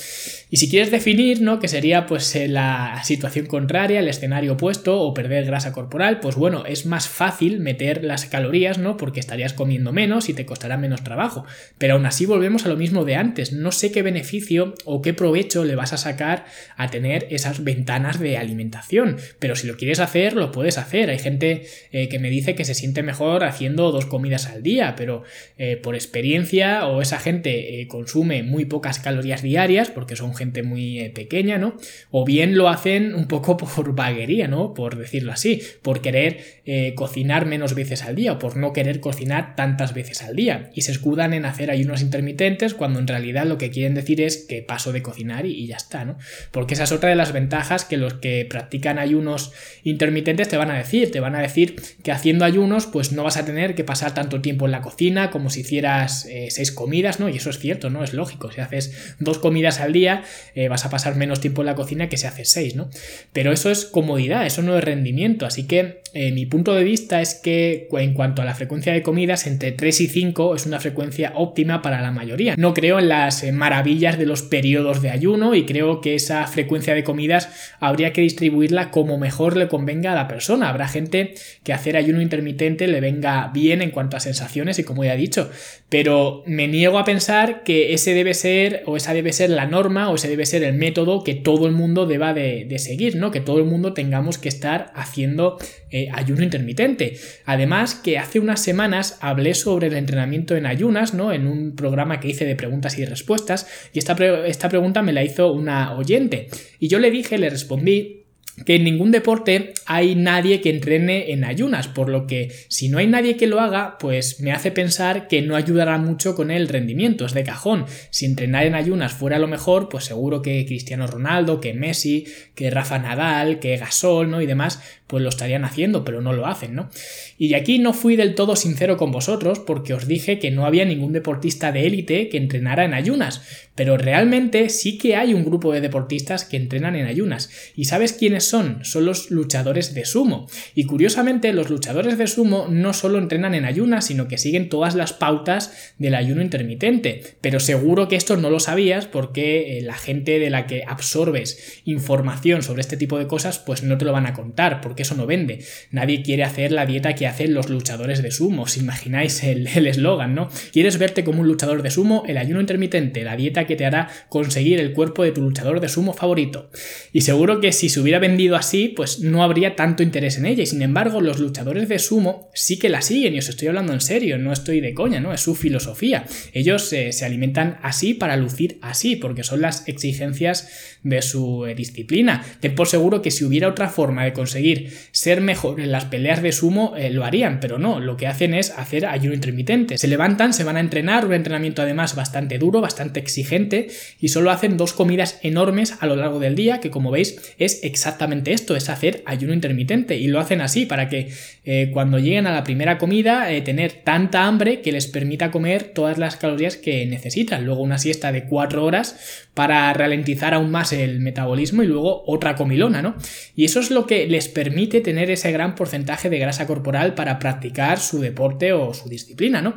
Y 0.51 0.57
si 0.57 0.69
quieres 0.69 0.91
definir, 0.91 1.41
¿no? 1.41 1.59
Que 1.59 1.69
sería 1.69 2.07
pues 2.07 2.35
eh, 2.37 2.49
la 2.49 3.03
situación 3.05 3.47
contraria, 3.47 4.01
el 4.01 4.09
escenario 4.09 4.55
opuesto 4.55 5.01
o 5.01 5.15
perder 5.15 5.45
grasa 5.45 5.73
corporal, 5.73 6.21
pues 6.21 6.37
bueno, 6.37 6.65
es 6.67 6.87
más 6.87 7.09
fácil 7.09 7.61
meter 7.61 8.05
las 8.05 8.27
calorías, 8.27 8.79
¿no? 8.79 8.97
Porque 8.97 9.21
estarías 9.21 9.53
comiendo 9.53 9.93
menos 9.93 10.29
y 10.29 10.35
te 10.35 10.47
costará 10.47 10.77
menos 10.77 11.05
trabajo. 11.05 11.45
Pero 11.79 11.95
aún 11.95 12.07
así 12.07 12.27
volvemos 12.27 12.65
a 12.67 12.69
lo 12.69 12.77
mismo 12.77 13.05
de 13.05 13.17
antes, 13.17 13.53
no 13.53 13.73
sé 13.73 13.93
qué 13.93 14.03
beneficio 14.03 14.75
o 14.85 15.03
qué 15.03 15.15
provecho 15.15 15.65
le 15.65 15.75
vas 15.75 15.93
a 15.93 15.97
sacar 15.97 16.47
a 16.77 16.89
tener 16.89 17.27
esas 17.31 17.63
ventanas 17.65 18.19
de 18.19 18.37
alimentación, 18.37 19.17
pero 19.39 19.57
si 19.57 19.67
lo 19.67 19.77
quieres 19.77 20.01
hacer, 20.01 20.35
lo 20.35 20.53
puedes 20.53 20.79
hacer. 20.79 21.11
Hay 21.11 21.19
gente 21.19 21.67
eh, 21.93 22.09
que 22.09 22.19
me 22.19 22.31
dice 22.31 22.55
que 22.59 22.65
se 22.65 22.75
siente 22.75 23.05
mejor 23.05 23.45
haciendo 23.45 23.93
dos 23.93 24.05
comidas 24.07 24.49
al 24.49 24.65
día, 24.65 24.97
pero 24.97 25.23
eh, 25.59 25.77
por 25.77 25.95
experiencia 25.95 26.89
o 26.89 27.01
esa 27.01 27.21
gente 27.21 27.81
eh, 27.81 27.87
consume 27.87 28.43
muy 28.43 28.65
pocas 28.65 28.99
calorías 28.99 29.43
diarias 29.43 29.91
porque 29.91 30.17
son 30.17 30.35
gente 30.35 30.65
muy 30.65 30.99
eh, 30.99 31.11
pequeña, 31.11 31.57
¿no? 31.57 31.77
O 32.11 32.25
bien 32.25 32.57
lo 32.57 32.69
hacen 32.69 33.15
un 33.15 33.29
poco 33.29 33.57
por 33.77 33.95
vaguería, 33.95 34.49
¿no? 34.49 34.75
Por 34.75 34.99
decirlo 34.99 35.31
así, 35.31 35.63
por 35.83 36.01
querer 36.01 36.59
cocinar 36.97 37.47
menos 37.47 37.75
veces 37.75 38.03
al 38.03 38.15
día 38.15 38.33
o 38.33 38.39
por 38.39 38.59
no 38.59 38.75
querer 38.75 39.01
cocinar 39.01 39.57
tantas 39.57 39.95
veces 39.95 40.21
al 40.23 40.37
día 40.37 40.71
y 40.75 40.83
se 40.83 40.93
escudan 40.93 41.33
en 41.33 41.47
hacer 41.47 41.71
ayunos 41.71 42.03
intermitentes 42.03 42.75
cuando 42.75 42.99
en 42.99 43.07
realidad 43.07 43.47
lo 43.47 43.57
que 43.57 43.71
quieren 43.71 43.95
decir 43.95 44.21
es 44.21 44.37
que 44.37 44.61
paso 44.61 44.93
de 44.93 45.01
cocinar 45.01 45.47
y, 45.47 45.53
y 45.53 45.67
ya 45.69 45.77
está, 45.77 46.05
¿no? 46.05 46.19
Porque 46.51 46.75
esa 46.75 46.85
es 46.85 46.93
otra 46.93 47.09
de 47.09 47.17
las 47.17 47.33
ventajas 47.33 47.87
que 47.87 47.97
los 47.97 48.15
que 48.15 48.45
practican 48.45 48.99
ayunos 48.99 49.53
intermitentes 49.83 50.49
te 50.49 50.59
van 50.59 50.71
a 50.71 50.77
decir, 50.77 51.11
te 51.11 51.21
van 51.21 51.37
a 51.37 51.41
decir 51.41 51.77
que 52.03 52.13
haciendo 52.13 52.45
ayunos, 52.49 52.87
pues 52.87 53.13
no 53.13 53.23
vas 53.23 53.37
a 53.37 53.45
tener 53.45 53.75
que 53.75 53.85
pasar 53.85 54.15
tanto 54.15 54.41
tiempo 54.41 54.67
en 54.67 54.73
la 54.73 54.81
cocina 54.81 55.31
como 55.31 55.51
si 55.51 55.61
hicieras 55.61 56.27
eh, 56.27 56.49
seis 56.51 56.73
comidas, 56.73 57.21
¿no? 57.21 57.29
Y 57.29 57.37
eso 57.37 57.51
es 57.51 57.59
cierto, 57.59 57.91
¿no? 57.91 58.03
Es 58.03 58.15
lógico. 58.15 58.51
Si 58.51 58.61
haces 58.61 59.15
dos 59.21 59.39
comidas 59.39 59.81
al 59.81 59.93
día, 59.93 60.25
eh, 60.55 60.69
vas 60.69 60.85
a 60.85 60.91
pasar 60.91 61.17
menos 61.17 61.41
tiempo 61.41 61.63
en 61.63 61.67
la 61.67 61.75
cocina 61.75 62.09
que 62.09 62.17
si 62.17 62.27
haces 62.27 62.51
seis, 62.51 62.75
¿no? 62.75 62.91
Pero 63.33 63.53
eso 63.53 63.71
es 63.71 63.85
comodidad, 63.85 64.47
eso 64.47 64.63
no 64.63 64.77
es 64.77 64.83
rendimiento. 64.83 65.47
Así 65.47 65.67
que 65.67 66.03
eh, 66.15 66.33
mi 66.33 66.47
punto 66.47 66.75
de 66.75 66.85
vista 66.85 67.21
es 67.21 67.35
que 67.35 67.89
en 67.93 68.15
cuanto 68.15 68.43
a 68.43 68.45
la 68.45 68.55
frecuencia 68.55 68.93
de 68.93 69.03
comidas, 69.03 69.47
entre 69.47 69.73
3 69.73 70.01
y 70.01 70.07
5 70.07 70.55
es 70.55 70.67
una 70.67 70.81
frecuencia 70.81 71.33
óptima 71.37 71.83
para 71.83 72.01
la 72.01 72.11
mayoría. 72.11 72.55
No 72.57 72.75
creo 72.75 72.99
en 72.99 73.09
las 73.09 73.45
maravillas 73.53 74.19
de 74.19 74.27
los 74.27 74.43
periodos 74.43 75.03
de 75.03 75.11
ayuno 75.11 75.55
y 75.55 75.67
creo 75.67 76.01
que 76.01 76.15
esa 76.15 76.47
frecuencia 76.47 76.95
de 76.95 77.05
comidas 77.05 77.49
habría 77.79 78.13
que 78.13 78.23
distribuirla 78.23 78.91
como 78.91 79.19
mejor 79.19 79.57
le 79.57 79.69
convenga 79.69 80.13
a 80.13 80.15
la 80.15 80.29
persona. 80.29 80.69
Habrá 80.69 80.89
gente 80.89 81.35
que 81.63 81.73
hacer 81.73 81.97
ayuno 81.97 82.21
intermitente 82.23 82.38
le 82.43 83.01
venga 83.01 83.51
bien 83.53 83.83
en 83.83 83.91
cuanto 83.91 84.17
a 84.17 84.21
sensaciones 84.21 84.79
y 84.79 84.85
como 84.85 85.05
ya 85.05 85.15
he 85.15 85.17
dicho, 85.17 85.51
pero 85.89 86.43
me 86.47 86.69
niego 86.69 86.99
a 86.99 87.05
pensar 87.05 87.63
que 87.63 87.95
ese 87.95 88.15
debe 88.15 88.35
ser 88.35 88.83
o 88.87 88.97
esa 88.97 89.15
debe 89.15 89.33
ser 89.33 89.51
la 89.51 89.67
norma 89.67 90.11
o 90.11 90.17
ese 90.17 90.29
debe 90.29 90.47
ser 90.47 90.63
el 90.63 90.75
método 90.75 91.25
que 91.25 91.35
todo 91.35 91.67
el 91.67 91.73
mundo 91.73 92.07
deba 92.07 92.35
de, 92.35 92.67
seguir, 92.79 93.17
¿no? 93.17 93.31
Que 93.31 93.41
todo 93.41 93.59
el 93.59 93.65
mundo 93.65 93.93
tengamos 93.93 94.39
que 94.39 94.49
estar 94.49 94.93
haciendo 94.95 95.59
eh, 95.91 96.09
ayuno 96.13 96.43
intermitente. 96.43 97.19
Además 97.45 97.95
que 97.95 98.19
hace 98.19 98.39
unas 98.39 98.61
semanas 98.61 99.19
hablé 99.21 99.55
sobre 99.55 99.89
el 99.89 99.95
entrenamiento 99.95 100.57
en 100.57 100.67
ayunas, 100.67 101.15
¿no? 101.15 101.33
En 101.33 101.47
un 101.47 101.75
programa 101.75 102.21
que 102.21 102.29
hice 102.29 102.45
de 102.45 102.55
preguntas 102.55 102.99
y 102.99 103.05
respuestas 103.05 103.67
y 103.93 103.99
esta, 103.99 104.15
esta 104.47 104.69
pregunta 104.69 105.03
me 105.03 105.13
la 105.13 105.25
hizo 105.25 105.53
una 105.53 105.97
oyente 105.97 106.49
y 106.79 106.89
yo 106.89 106.99
le 106.99 107.11
dije, 107.11 107.39
le 107.39 107.51
respondí 107.51 108.18
que 108.65 108.77
en 108.77 108.85
ningún 108.85 109.11
deporte 109.11 109.75
hay 109.87 110.15
nadie 110.15 110.61
que 110.61 110.71
entrene 110.71 111.33
en 111.33 111.45
ayunas, 111.45 111.89
por 111.89 112.09
lo 112.09 112.27
que 112.27 112.53
si 112.69 112.89
no 112.89 112.99
hay 112.99 113.07
nadie 113.07 113.37
que 113.37 113.47
lo 113.47 113.61
haga, 113.61 113.99
pues 113.99 114.41
me 114.41 114.53
hace 114.53 114.71
pensar 114.71 115.29
que 115.29 115.43
no 115.43 115.57
ayudará 115.57 115.99
mucho 115.99 116.35
con 116.35 116.51
el 116.51 116.69
rendimiento, 116.69 117.25
es 117.27 117.35
de 117.35 117.45
cajón. 117.45 117.87
Si 118.11 118.27
entrenar 118.27 118.67
en 118.67 118.75
ayunas 118.75 119.13
fuera 119.13 119.39
lo 119.39 119.49
mejor, 119.49 119.89
pues 119.89 120.05
seguro 120.05 120.43
que 120.43 120.65
Cristiano 120.67 121.07
Ronaldo, 121.07 121.61
que 121.61 121.75
Messi, 121.75 122.27
que 122.55 122.71
Rafa 122.71 122.99
Nadal, 122.99 123.59
que 123.59 123.77
Gasol, 123.77 124.31
¿no? 124.31 124.43
y 124.43 124.47
demás, 124.47 124.81
pues 125.07 125.23
lo 125.23 125.31
estarían 125.31 125.65
haciendo, 125.65 126.05
pero 126.05 126.21
no 126.21 126.33
lo 126.33 126.47
hacen, 126.47 126.75
¿no? 126.75 126.91
Y 127.39 127.55
aquí 127.55 127.79
no 127.79 127.95
fui 127.95 128.15
del 128.15 128.35
todo 128.35 128.57
sincero 128.57 128.97
con 128.97 129.11
vosotros 129.11 129.59
porque 129.59 129.95
os 129.95 130.07
dije 130.07 130.39
que 130.39 130.51
no 130.51 130.67
había 130.67 130.85
ningún 130.85 131.13
deportista 131.13 131.73
de 131.73 131.87
élite 131.87 132.29
que 132.29 132.37
entrenara 132.37 132.85
en 132.85 132.95
ayunas, 132.95 133.43
pero 133.75 133.97
realmente 133.97 134.69
sí 134.69 134.99
que 134.99 135.17
hay 135.17 135.35
un 135.35 135.45
grupo 135.45 135.73
de 135.73 135.81
deportistas 135.81 136.45
que 136.45 136.59
entrenan 136.59 136.95
en 136.95 137.07
ayunas. 137.07 137.51
¿Y 137.75 137.87
sabes 137.87 138.13
quiénes 138.13 138.45
son? 138.49 138.85
Son 138.85 139.05
los 139.05 139.31
luchadores 139.31 139.95
de 139.95 140.05
sumo. 140.05 140.49
Y 140.75 140.85
curiosamente 140.85 141.53
los 141.53 141.71
luchadores 141.71 142.19
de 142.19 142.27
sumo 142.27 142.67
no 142.69 142.93
solo 142.93 143.19
entrenan 143.19 143.55
en 143.55 143.65
ayunas, 143.65 144.07
sino 144.07 144.29
que 144.29 144.39
siguen 144.39 144.69
todas 144.69 144.95
las 144.95 145.13
pautas 145.13 145.95
del 145.99 146.15
ayuno 146.15 146.43
intermitente. 146.43 147.23
Pero 147.41 147.61
seguro 147.61 148.09
que 148.09 148.17
esto 148.17 148.37
no 148.37 148.51
lo 148.51 148.61
sabías 148.61 149.07
porque 149.07 149.79
eh, 149.79 149.83
la 149.83 149.95
gente 149.95 150.39
de 150.39 150.51
la 150.51 150.67
que 150.67 150.85
absorbes 150.87 151.81
información 151.85 152.63
sobre 152.63 152.81
este 152.81 152.97
tipo 152.97 153.19
de 153.19 153.27
cosas 153.27 153.59
pues 153.59 153.83
no 153.83 153.99
te 153.99 154.05
lo 154.05 154.13
van 154.13 154.27
a 154.27 154.35
contar 154.35 154.81
porque 154.81 155.03
eso 155.03 155.15
no 155.15 155.27
vende. 155.27 155.65
Nadie 155.91 156.23
quiere 156.23 156.45
hacer 156.45 156.73
la 156.73 156.87
dieta 156.87 157.15
que 157.15 157.27
hacen 157.27 157.55
los 157.55 157.69
luchadores 157.69 158.23
de 158.23 158.31
sumo. 158.31 158.67
Si 158.67 158.81
imagináis 158.81 159.43
el 159.43 159.67
eslogan, 159.67 160.35
¿no? 160.35 160.49
¿Quieres 160.73 160.99
verte 160.99 161.25
como 161.25 161.41
un 161.41 161.49
luchador 161.49 161.83
de 161.83 161.91
sumo? 161.91 162.25
El 162.27 162.39
ayuno 162.39 162.61
intermitente, 162.61 163.25
la 163.25 163.37
dieta 163.37 163.67
que 163.67 163.77
te 163.77 163.87
hará 163.87 164.09
conseguir 164.29 164.81
el 164.81 164.93
cuerpo 164.93 165.23
de 165.23 165.33
tu 165.33 165.43
luchador 165.43 165.81
de 165.81 165.89
sumo 165.89 166.13
favorito. 166.13 166.71
Y 167.13 167.23
seguro 167.23 167.61
que 167.61 167.73
si 167.73 167.89
se 167.89 168.01
hubiera 168.01 168.19
vendido 168.19 168.38
así, 168.57 168.89
pues 168.89 169.21
no 169.21 169.43
habría 169.43 169.77
tanto 169.77 170.03
interés 170.03 170.39
en 170.39 170.47
ella. 170.47 170.63
Y 170.63 170.67
sin 170.67 170.83
embargo, 170.83 171.21
los 171.21 171.39
luchadores 171.39 171.89
de 171.89 171.99
sumo 171.99 172.51
sí 172.55 172.79
que 172.79 172.89
la 172.89 173.03
siguen. 173.03 173.35
Y 173.35 173.39
os 173.39 173.49
estoy 173.49 173.69
hablando 173.69 173.93
en 173.93 174.01
serio, 174.01 174.39
no 174.39 174.53
estoy 174.53 174.81
de 174.81 174.95
coña, 174.95 175.21
¿no? 175.21 175.33
Es 175.33 175.41
su 175.41 175.55
filosofía. 175.55 176.25
Ellos 176.53 176.93
eh, 176.93 177.13
se 177.13 177.25
alimentan 177.25 177.79
así 177.83 178.15
para 178.15 178.37
lucir 178.37 178.79
así, 178.83 179.17
porque 179.17 179.45
son 179.45 179.61
las 179.61 179.87
exigencias 179.89 180.69
de 181.03 181.23
su 181.23 181.67
eh, 181.67 181.75
disciplina. 181.75 182.45
Ten 182.61 182.75
por 182.75 182.89
seguro 182.89 183.23
que 183.23 183.31
si 183.31 183.45
hubiera 183.45 183.69
otra 183.69 183.89
forma 183.89 184.25
de 184.25 184.33
conseguir 184.33 184.93
ser 185.11 185.41
mejor 185.41 185.81
en 185.81 185.93
las 185.93 186.05
peleas 186.05 186.43
de 186.43 186.53
sumo, 186.53 186.95
eh, 186.97 187.11
lo 187.11 187.25
harían, 187.25 187.61
pero 187.61 187.79
no, 187.79 188.01
lo 188.01 188.17
que 188.17 188.27
hacen 188.27 188.55
es 188.55 188.71
hacer 188.71 189.07
ayuno 189.07 189.35
intermitente. 189.35 189.99
Se 189.99 190.09
levantan, 190.09 190.53
se 190.53 190.65
van 190.65 190.77
a 190.77 190.81
entrenar, 190.81 191.27
un 191.27 191.35
entrenamiento 191.35 191.83
además 191.83 192.15
bastante 192.15 192.59
duro, 192.59 192.81
bastante 192.81 193.21
exigente, 193.21 193.89
y 194.21 194.29
solo 194.29 194.51
hacen 194.51 194.77
dos 194.77 194.93
comidas 194.93 195.39
enormes 195.43 195.97
a 196.01 196.07
lo 196.07 196.17
largo 196.17 196.39
del 196.39 196.55
día, 196.55 196.81
que 196.81 196.91
como 196.91 197.11
veis 197.11 197.55
es 197.59 197.81
exactamente 197.83 198.28
esto, 198.47 198.77
es 198.77 198.89
hacer 198.89 199.23
ayuno 199.27 199.53
intermitente 199.53 200.17
y 200.17 200.29
lo 200.29 200.41
hacen 200.41 200.61
así 200.61 200.87
para 200.87 201.09
que 201.09 201.31
eh, 201.65 201.91
cuando 201.93 202.19
lleguen 202.19 202.47
a 202.47 202.53
la 202.53 202.65
primera 202.65 202.99
comida 202.99 203.53
eh, 203.53 203.61
tener 203.61 203.93
tanta 204.05 204.47
hambre 204.47 204.81
que 204.81 204.93
les 204.93 205.07
permita 205.07 205.51
comer 205.51 205.93
todas 205.95 206.19
las 206.19 206.37
calorías 206.37 206.77
que 206.77 207.07
necesitan. 207.07 207.65
Luego 207.65 207.83
una 207.83 207.99
siesta 207.99 208.33
de 208.33 208.45
4 208.45 208.85
horas 208.85 209.47
para 209.55 209.93
ralentizar 209.93 210.55
aún 210.55 210.71
más 210.71 210.93
el 210.93 211.21
metabolismo 211.21 211.83
y 211.83 211.87
luego 211.87 212.23
otra 212.27 212.55
comilona, 212.55 213.03
¿no? 213.03 213.17
Y 213.57 213.65
eso 213.65 213.81
es 213.81 213.91
lo 213.91 214.07
que 214.07 214.27
les 214.27 214.49
permite 214.49 215.01
tener 215.01 215.31
ese 215.31 215.51
gran 215.51 215.75
porcentaje 215.75 216.31
de 216.31 216.39
grasa 216.39 216.67
corporal 216.67 217.15
para 217.15 217.39
practicar 217.39 217.99
su 217.99 218.21
deporte 218.21 218.73
o 218.73 218.95
su 218.95 219.09
disciplina, 219.09 219.61
¿no? 219.61 219.75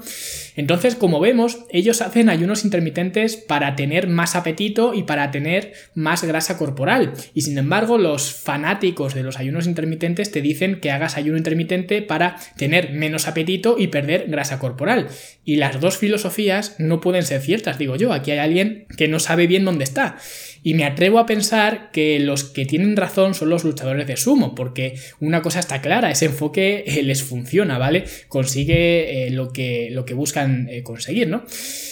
Entonces, 0.55 0.95
como 0.95 1.19
vemos, 1.19 1.65
ellos 1.71 2.01
hacen 2.01 2.29
ayunos 2.29 2.63
intermitentes 2.63 3.37
para 3.37 3.75
tener 3.75 4.07
más 4.07 4.35
apetito 4.35 4.93
y 4.93 5.03
para 5.03 5.31
tener 5.31 5.73
más 5.95 6.23
grasa 6.23 6.57
corporal. 6.57 7.13
Y 7.33 7.41
sin 7.41 7.57
embargo, 7.57 7.97
los 7.97 8.30
fanáticos 8.33 9.13
de 9.13 9.23
los 9.23 9.37
ayunos 9.37 9.67
intermitentes 9.67 10.31
te 10.31 10.41
dicen 10.41 10.79
que 10.79 10.91
hagas 10.91 11.17
ayuno 11.17 11.37
intermitente 11.37 12.01
para 12.01 12.37
tener 12.57 12.91
menos 12.91 13.27
apetito 13.27 13.75
y 13.77 13.87
perder 13.87 14.25
grasa 14.27 14.59
corporal. 14.59 15.07
Y 15.45 15.57
las 15.57 15.79
dos 15.79 15.97
filosofías 15.97 16.75
no 16.79 17.01
pueden 17.01 17.23
ser 17.23 17.41
ciertas, 17.41 17.77
digo 17.77 17.95
yo. 17.95 18.13
Aquí 18.13 18.31
hay 18.31 18.39
alguien 18.39 18.85
que 18.97 19.07
no 19.07 19.19
sabe 19.19 19.47
bien 19.47 19.65
dónde 19.65 19.83
está. 19.83 20.17
Y 20.63 20.75
me 20.75 20.85
atrevo 20.85 21.17
a 21.17 21.25
pensar 21.25 21.89
que 21.91 22.19
los 22.19 22.43
que 22.43 22.65
tienen 22.65 22.95
razón 22.95 23.33
son 23.33 23.49
los 23.49 23.63
luchadores 23.63 24.05
de 24.05 24.15
sumo, 24.15 24.53
porque 24.53 24.95
una 25.19 25.41
cosa 25.41 25.59
está 25.59 25.81
clara, 25.81 26.11
ese 26.11 26.25
enfoque 26.25 26.83
eh, 26.85 27.01
les 27.03 27.23
funciona, 27.23 27.79
¿vale? 27.79 28.03
Consigue 28.27 29.27
eh, 29.27 29.31
lo, 29.31 29.51
que, 29.51 29.89
lo 29.91 30.05
que 30.05 30.13
buscan 30.13 30.67
eh, 30.69 30.83
conseguir, 30.83 31.27
¿no? 31.27 31.43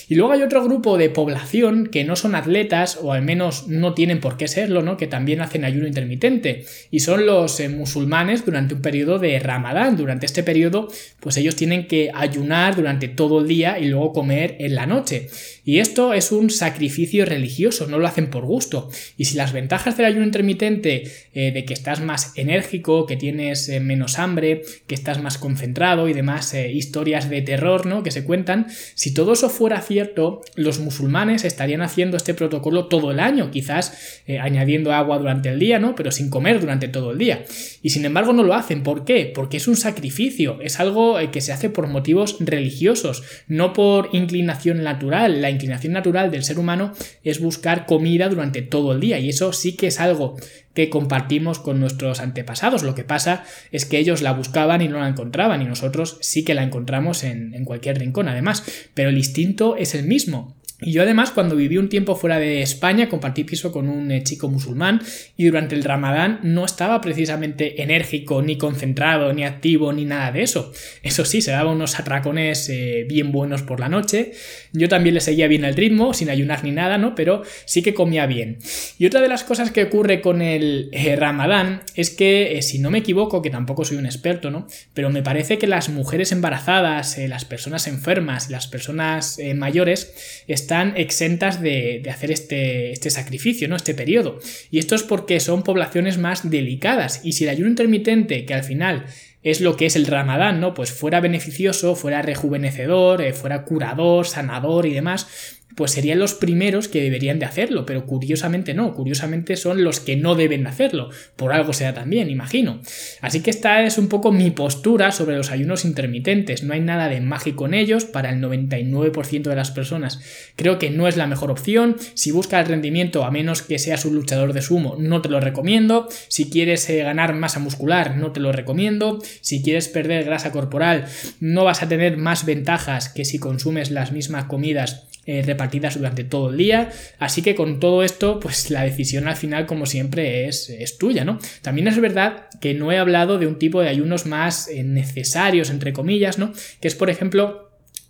Y 0.07 0.15
luego 0.15 0.33
hay 0.33 0.41
otro 0.43 0.63
grupo 0.63 0.97
de 0.97 1.09
población 1.09 1.87
que 1.87 2.03
no 2.03 2.15
son 2.15 2.35
atletas, 2.35 2.99
o 3.01 3.13
al 3.13 3.23
menos 3.23 3.67
no 3.67 3.93
tienen 3.93 4.19
por 4.19 4.37
qué 4.37 4.47
serlo, 4.47 4.81
¿no? 4.81 4.97
Que 4.97 5.07
también 5.07 5.41
hacen 5.41 5.65
ayuno 5.65 5.87
intermitente. 5.87 6.65
Y 6.91 6.99
son 6.99 7.25
los 7.25 7.59
musulmanes 7.69 8.45
durante 8.45 8.73
un 8.73 8.81
periodo 8.81 9.19
de 9.19 9.37
Ramadán. 9.39 9.97
Durante 9.97 10.25
este 10.25 10.41
periodo, 10.41 10.87
pues 11.19 11.37
ellos 11.37 11.55
tienen 11.55 11.87
que 11.87 12.09
ayunar 12.13 12.75
durante 12.75 13.07
todo 13.07 13.39
el 13.39 13.47
día 13.47 13.77
y 13.77 13.85
luego 13.85 14.13
comer 14.13 14.55
en 14.59 14.73
la 14.73 14.87
noche. 14.87 15.27
Y 15.69 15.77
esto 15.77 16.15
es 16.15 16.31
un 16.31 16.49
sacrificio 16.49 17.25
religioso, 17.25 17.85
no 17.85 17.99
lo 17.99 18.07
hacen 18.07 18.31
por 18.31 18.43
gusto. 18.43 18.89
Y 19.17 19.25
si 19.25 19.37
las 19.37 19.53
ventajas 19.53 19.95
del 19.95 20.07
ayuno 20.07 20.25
intermitente, 20.25 21.03
eh, 21.35 21.51
de 21.51 21.63
que 21.63 21.75
estás 21.75 22.01
más 22.01 22.33
enérgico, 22.35 23.05
que 23.05 23.17
tienes 23.17 23.69
eh, 23.69 23.79
menos 23.79 24.17
hambre, 24.17 24.63
que 24.87 24.95
estás 24.95 25.21
más 25.21 25.37
concentrado 25.37 26.09
y 26.09 26.13
demás 26.13 26.55
eh, 26.55 26.71
historias 26.71 27.29
de 27.29 27.43
terror, 27.43 27.85
¿no? 27.85 28.01
Que 28.01 28.09
se 28.09 28.23
cuentan, 28.23 28.65
si 28.95 29.13
todo 29.13 29.33
eso 29.33 29.47
fuera 29.47 29.79
cierto, 29.81 30.41
los 30.55 30.79
musulmanes 30.79 31.45
estarían 31.45 31.83
haciendo 31.83 32.17
este 32.17 32.33
protocolo 32.33 32.87
todo 32.87 33.11
el 33.11 33.19
año, 33.19 33.51
quizás 33.51 33.93
añadiendo 34.41 34.91
agua 34.91 35.19
durante 35.19 35.49
el 35.49 35.59
día, 35.59 35.77
¿no? 35.77 35.93
Pero 35.93 36.11
sin 36.11 36.31
comer 36.31 36.61
durante 36.61 36.87
todo 36.87 37.11
el 37.11 37.19
día. 37.19 37.43
Y 37.83 37.91
sin 37.91 38.05
embargo 38.05 38.33
no 38.33 38.41
lo 38.41 38.55
hacen. 38.55 38.81
¿Por 38.81 39.05
qué? 39.05 39.31
Porque 39.35 39.57
es 39.57 39.67
un 39.67 39.75
sacrificio, 39.75 40.59
es 40.61 40.79
algo 40.79 41.17
que 41.31 41.41
se 41.41 41.51
hace 41.51 41.69
por 41.69 41.85
motivos 41.85 42.37
religiosos, 42.39 43.21
no 43.47 43.73
por 43.73 44.09
inclinación 44.13 44.83
natural. 44.83 45.41
Inclinación 45.59 45.93
natural 45.93 46.31
del 46.31 46.43
ser 46.43 46.57
humano 46.57 46.93
es 47.23 47.39
buscar 47.39 47.85
comida 47.85 48.29
durante 48.29 48.61
todo 48.61 48.93
el 48.93 48.99
día 48.99 49.19
y 49.19 49.29
eso 49.29 49.51
sí 49.53 49.75
que 49.75 49.87
es 49.87 49.99
algo 49.99 50.37
que 50.73 50.89
compartimos 50.89 51.59
con 51.59 51.79
nuestros 51.79 52.21
antepasados. 52.21 52.83
Lo 52.83 52.95
que 52.95 53.03
pasa 53.03 53.43
es 53.71 53.85
que 53.85 53.99
ellos 53.99 54.21
la 54.21 54.31
buscaban 54.31 54.81
y 54.81 54.87
no 54.87 54.99
la 54.99 55.09
encontraban 55.09 55.61
y 55.61 55.65
nosotros 55.65 56.17
sí 56.21 56.45
que 56.45 56.53
la 56.53 56.63
encontramos 56.63 57.23
en, 57.23 57.53
en 57.53 57.65
cualquier 57.65 57.99
rincón 57.99 58.29
además, 58.29 58.63
pero 58.93 59.09
el 59.09 59.17
instinto 59.17 59.75
es 59.75 59.93
el 59.93 60.05
mismo. 60.05 60.58
Y 60.81 60.93
yo 60.93 61.01
además 61.01 61.31
cuando 61.31 61.57
viví 61.57 61.77
un 61.77 61.89
tiempo 61.89 62.15
fuera 62.15 62.39
de 62.39 62.61
España 62.61 63.09
compartí 63.09 63.43
piso 63.43 63.71
con 63.71 63.89
un 63.89 64.11
eh, 64.11 64.23
chico 64.23 64.47
musulmán 64.47 65.01
y 65.35 65.45
durante 65.45 65.75
el 65.75 65.83
ramadán 65.83 66.39
no 66.43 66.63
estaba 66.63 67.01
precisamente 67.01 67.81
enérgico, 67.81 68.41
ni 68.41 68.57
concentrado, 68.57 69.33
ni 69.33 69.43
activo, 69.43 69.91
ni 69.91 70.05
nada 70.05 70.31
de 70.31 70.43
eso. 70.43 70.71
Eso 71.03 71.25
sí, 71.25 71.41
se 71.41 71.51
daba 71.51 71.71
unos 71.71 71.99
atracones 71.99 72.69
eh, 72.69 73.05
bien 73.09 73.33
buenos 73.33 73.61
por 73.61 73.81
la 73.81 73.89
noche. 73.89 74.31
Yo 74.71 74.87
también 74.87 75.15
le 75.15 75.21
seguía 75.21 75.47
bien 75.47 75.65
el 75.65 75.75
ritmo, 75.75 76.13
sin 76.13 76.29
ayunar 76.29 76.63
ni 76.63 76.71
nada, 76.71 76.97
¿no? 76.97 77.13
Pero 77.13 77.43
sí 77.65 77.81
que 77.81 77.93
comía 77.93 78.25
bien. 78.25 78.59
Y 78.97 79.05
otra 79.05 79.21
de 79.21 79.27
las 79.27 79.43
cosas 79.43 79.71
que 79.71 79.83
ocurre 79.83 80.21
con 80.21 80.41
el 80.41 80.89
eh, 80.93 81.15
ramadán 81.17 81.81
es 81.95 82.09
que, 82.09 82.57
si 82.61 82.79
no 82.79 82.89
me 82.89 82.99
equivoco, 82.99 83.41
que 83.41 83.49
tampoco 83.49 83.83
soy 83.83 83.97
un 83.97 84.05
experto, 84.05 84.49
¿no? 84.49 84.67
Pero 84.93 85.09
me 85.09 85.23
parece 85.23 85.57
que 85.57 85.67
las 85.67 85.89
mujeres 85.89 86.31
embarazadas, 86.31 87.17
las 87.17 87.43
personas 87.43 87.87
enfermas 87.87 88.49
las 88.49 88.67
personas 88.67 89.39
mayores 89.55 90.43
están 90.69 90.95
exentas 90.97 91.61
de, 91.61 92.03
hacer 92.11 92.29
este, 92.29 92.91
este, 92.91 93.09
sacrificio, 93.09 93.67
¿no? 93.67 93.75
Este 93.75 93.95
periodo. 93.95 94.37
Y 94.69 94.77
esto 94.77 94.93
es 94.93 95.01
porque 95.01 95.39
son 95.39 95.63
poblaciones 95.63 96.19
más 96.19 96.47
delicadas. 96.47 97.21
Y 97.23 97.31
si 97.31 97.45
el 97.45 97.49
ayuno 97.49 97.71
intermitente, 97.71 98.45
que 98.45 98.53
al 98.53 98.63
final 98.63 99.07
es 99.41 99.61
lo 99.61 99.75
que 99.75 99.87
es 99.87 99.95
el 99.95 100.05
ramadán, 100.05 100.59
¿no? 100.59 100.75
Pues 100.75 100.91
fuera 100.91 101.21
beneficioso, 101.21 101.95
fuera 101.95 102.21
rejuvenecedor, 102.21 103.23
eh, 103.23 103.33
fuera 103.33 103.63
curador, 103.63 104.27
sanador 104.27 104.85
y 104.85 104.93
demás, 104.93 105.58
pues 105.75 105.91
serían 105.91 106.19
los 106.19 106.33
primeros 106.33 106.87
que 106.87 107.01
deberían 107.01 107.39
de 107.39 107.45
hacerlo, 107.45 107.85
pero 107.85 108.05
curiosamente 108.05 108.73
no, 108.73 108.93
curiosamente 108.93 109.55
son 109.55 109.83
los 109.83 109.99
que 109.99 110.15
no 110.15 110.35
deben 110.35 110.63
de 110.63 110.69
hacerlo, 110.69 111.09
por 111.35 111.53
algo 111.53 111.73
sea 111.73 111.93
también, 111.93 112.29
imagino. 112.29 112.81
Así 113.21 113.41
que 113.41 113.49
esta 113.49 113.83
es 113.83 113.97
un 113.97 114.07
poco 114.07 114.31
mi 114.31 114.51
postura 114.51 115.11
sobre 115.11 115.37
los 115.37 115.51
ayunos 115.51 115.85
intermitentes, 115.85 116.63
no 116.63 116.73
hay 116.73 116.81
nada 116.81 117.07
de 117.07 117.21
mágico 117.21 117.65
en 117.65 117.73
ellos, 117.73 118.05
para 118.05 118.31
el 118.31 118.41
99% 118.41 119.43
de 119.43 119.55
las 119.55 119.71
personas 119.71 120.19
creo 120.55 120.79
que 120.79 120.89
no 120.89 121.07
es 121.07 121.17
la 121.17 121.27
mejor 121.27 121.51
opción, 121.51 121.95
si 122.13 122.31
buscas 122.31 122.67
rendimiento 122.67 123.23
a 123.23 123.31
menos 123.31 123.61
que 123.61 123.79
seas 123.79 124.05
un 124.05 124.15
luchador 124.15 124.53
de 124.53 124.61
sumo, 124.61 124.95
no 124.99 125.21
te 125.21 125.29
lo 125.29 125.39
recomiendo, 125.39 126.07
si 126.27 126.49
quieres 126.49 126.89
eh, 126.89 127.03
ganar 127.03 127.33
masa 127.33 127.59
muscular, 127.59 128.17
no 128.17 128.31
te 128.31 128.39
lo 128.39 128.51
recomiendo, 128.51 129.19
si 129.41 129.61
quieres 129.61 129.87
perder 129.87 130.25
grasa 130.25 130.51
corporal, 130.51 131.05
no 131.39 131.63
vas 131.63 131.83
a 131.83 131.89
tener 131.89 132.17
más 132.17 132.45
ventajas 132.45 133.09
que 133.09 133.25
si 133.25 133.39
consumes 133.39 133.91
las 133.91 134.11
mismas 134.11 134.45
comidas 134.45 135.07
eh, 135.25 135.43
repartidas 135.59 135.97
durante 135.97 136.23
todo 136.23 136.49
el 136.49 136.57
día. 136.57 136.89
Así 137.19 137.41
que 137.41 137.55
con 137.55 137.79
todo 137.79 138.03
esto, 138.03 138.39
pues 138.39 138.71
la 138.71 138.83
decisión 138.83 139.27
al 139.27 139.35
final, 139.35 139.65
como 139.65 139.85
siempre, 139.85 140.47
es, 140.47 140.69
es 140.69 140.97
tuya, 140.97 141.25
¿no? 141.25 141.39
También 141.61 141.87
es 141.87 141.99
verdad 141.99 142.47
que 142.61 142.73
no 142.73 142.91
he 142.91 142.97
hablado 142.97 143.37
de 143.37 143.47
un 143.47 143.59
tipo 143.59 143.81
de 143.81 143.89
ayunos 143.89 144.25
más 144.25 144.69
eh, 144.69 144.83
necesarios, 144.83 145.69
entre 145.69 145.91
comillas, 145.91 146.37
¿no? 146.37 146.53
Que 146.79 146.87
es, 146.87 146.95
por 146.95 147.09
ejemplo, 147.09 147.69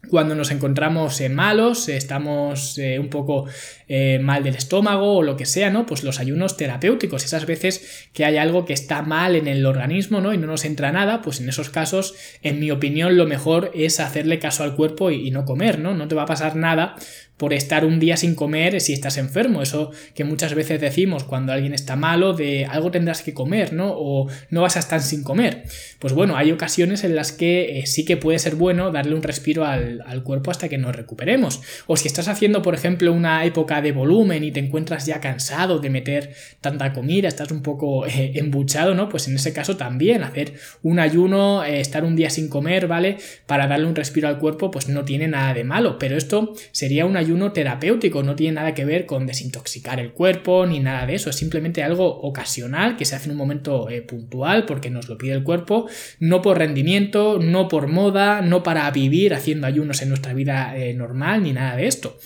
cuando 0.09 0.33
nos 0.33 0.49
encontramos 0.49 1.21
malos, 1.29 1.89
estamos 1.89 2.77
eh, 2.77 2.99
un 2.99 3.09
poco 3.09 3.45
eh, 3.87 4.17
mal 4.19 4.43
del 4.43 4.55
estómago 4.55 5.17
o 5.17 5.23
lo 5.23 5.35
que 5.35 5.45
sea, 5.45 5.69
¿no? 5.69 5.85
Pues 5.85 6.03
los 6.03 6.19
ayunos 6.19 6.55
terapéuticos, 6.55 7.25
esas 7.25 7.45
veces 7.45 8.07
que 8.13 8.25
hay 8.25 8.37
algo 8.37 8.65
que 8.65 8.73
está 8.73 9.01
mal 9.01 9.35
en 9.35 9.47
el 9.47 9.65
organismo, 9.65 10.21
¿no? 10.21 10.33
Y 10.33 10.37
no 10.37 10.47
nos 10.47 10.65
entra 10.65 10.91
nada, 10.91 11.21
pues 11.21 11.41
en 11.41 11.49
esos 11.49 11.69
casos, 11.69 12.15
en 12.41 12.59
mi 12.59 12.71
opinión, 12.71 13.17
lo 13.17 13.27
mejor 13.27 13.71
es 13.75 13.99
hacerle 13.99 14.39
caso 14.39 14.63
al 14.63 14.75
cuerpo 14.75 15.11
y, 15.11 15.27
y 15.27 15.31
no 15.31 15.45
comer, 15.45 15.79
¿no? 15.79 15.93
No 15.93 16.07
te 16.07 16.15
va 16.15 16.23
a 16.23 16.27
pasar 16.27 16.55
nada 16.55 16.95
por 17.39 17.53
estar 17.53 17.85
un 17.85 17.99
día 17.99 18.17
sin 18.17 18.35
comer 18.35 18.81
si 18.81 18.91
estás 18.91 19.17
enfermo. 19.17 19.61
Eso 19.61 19.91
que 20.13 20.25
muchas 20.25 20.53
veces 20.53 20.81
decimos 20.81 21.23
cuando 21.23 21.53
alguien 21.53 21.73
está 21.73 21.95
malo, 21.95 22.33
de 22.33 22.65
algo 22.65 22.91
tendrás 22.91 23.23
que 23.23 23.33
comer, 23.33 23.71
¿no? 23.71 23.93
O 23.95 24.27
no 24.49 24.61
vas 24.61 24.75
a 24.75 24.79
estar 24.79 25.01
sin 25.01 25.23
comer. 25.23 25.63
Pues 25.99 26.13
bueno, 26.13 26.35
hay 26.35 26.51
ocasiones 26.51 27.05
en 27.05 27.15
las 27.15 27.31
que 27.31 27.79
eh, 27.79 27.85
sí 27.85 28.03
que 28.03 28.17
puede 28.17 28.39
ser 28.39 28.55
bueno 28.55 28.91
darle 28.91 29.15
un 29.15 29.23
respiro 29.23 29.65
al, 29.65 30.03
cuerpo 30.23 30.51
hasta 30.51 30.67
que 30.67 30.77
nos 30.77 30.93
recuperemos. 30.93 31.61
O 31.87 31.95
si 31.95 32.09
estás 32.09 32.27
haciendo, 32.27 32.61
por 32.61 32.75
ejemplo, 32.75 33.13
una 33.13 33.45
época 33.45 33.81
de 33.81 33.93
volumen 33.93 34.43
y 34.43 34.51
te 34.51 34.59
encuentras 34.59 35.05
ya 35.05 35.21
cansado 35.21 35.79
de 35.79 35.89
meter 35.89 36.33
tanta 36.59 36.91
comida, 36.91 37.29
estás 37.29 37.51
un 37.51 37.61
poco 37.61 38.05
eh, 38.05 38.33
embuchado, 38.35 38.95
¿no? 38.95 39.07
Pues 39.07 39.29
en 39.29 39.35
ese 39.35 39.53
caso 39.53 39.77
también 39.77 40.23
hacer 40.23 40.55
un 40.83 40.99
ayuno, 40.99 41.63
eh, 41.63 41.79
estar 41.79 42.03
un 42.03 42.17
día 42.17 42.29
sin 42.29 42.49
comer, 42.49 42.87
¿vale? 42.87 43.17
Para 43.45 43.67
darle 43.67 43.87
un 43.87 43.95
respiro 43.95 44.27
al 44.27 44.39
cuerpo, 44.39 44.71
pues 44.71 44.89
no 44.89 45.05
tiene 45.05 45.29
nada 45.29 45.53
de 45.53 45.63
malo. 45.63 45.97
Pero 45.97 46.17
esto 46.17 46.53
sería 46.73 47.05
un 47.05 47.15
ayuno 47.29 47.51
terapéutico, 47.51 48.23
no 48.23 48.35
tiene 48.35 48.55
nada 48.55 48.73
que 48.73 48.85
ver 48.85 49.05
con 49.05 49.27
desintoxicar 49.27 49.99
el 49.99 50.13
cuerpo 50.13 50.65
ni 50.65 50.79
nada 50.79 51.05
de 51.05 51.13
eso, 51.15 51.29
es 51.29 51.35
simplemente 51.35 51.83
algo 51.83 52.07
ocasional 52.21 52.97
que 52.97 53.05
se 53.05 53.15
hace 53.15 53.25
en 53.25 53.31
un 53.31 53.37
momento 53.37 53.89
eh, 53.89 54.01
puntual 54.01 54.65
porque 54.65 54.89
nos 54.89 55.07
lo 55.07 55.17
pide 55.17 55.33
el 55.33 55.43
cuerpo, 55.43 55.87
no 56.19 56.41
por 56.41 56.57
rendimiento, 56.57 57.37
no 57.39 57.67
por 57.67 57.87
moda, 57.87 58.41
no 58.41 58.63
para 58.63 58.89
vivir 58.89 59.35
haciendo 59.35 59.67
ayunos 59.67 60.01
en 60.01 60.09
nuestra 60.09 60.33
vida 60.33 60.75
eh, 60.75 60.95
normal 60.95 61.43
ni 61.43 61.53
nada 61.53 61.75
de 61.75 61.85
esto. 61.85 62.17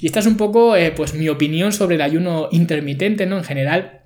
Y 0.00 0.06
esta 0.06 0.18
es 0.18 0.26
un 0.26 0.36
poco 0.36 0.74
eh, 0.74 0.90
pues 0.90 1.14
mi 1.14 1.28
opinión 1.28 1.72
sobre 1.72 1.94
el 1.94 2.02
ayuno 2.02 2.48
intermitente, 2.50 3.24
¿no? 3.24 3.38
En 3.38 3.44
general, 3.44 4.01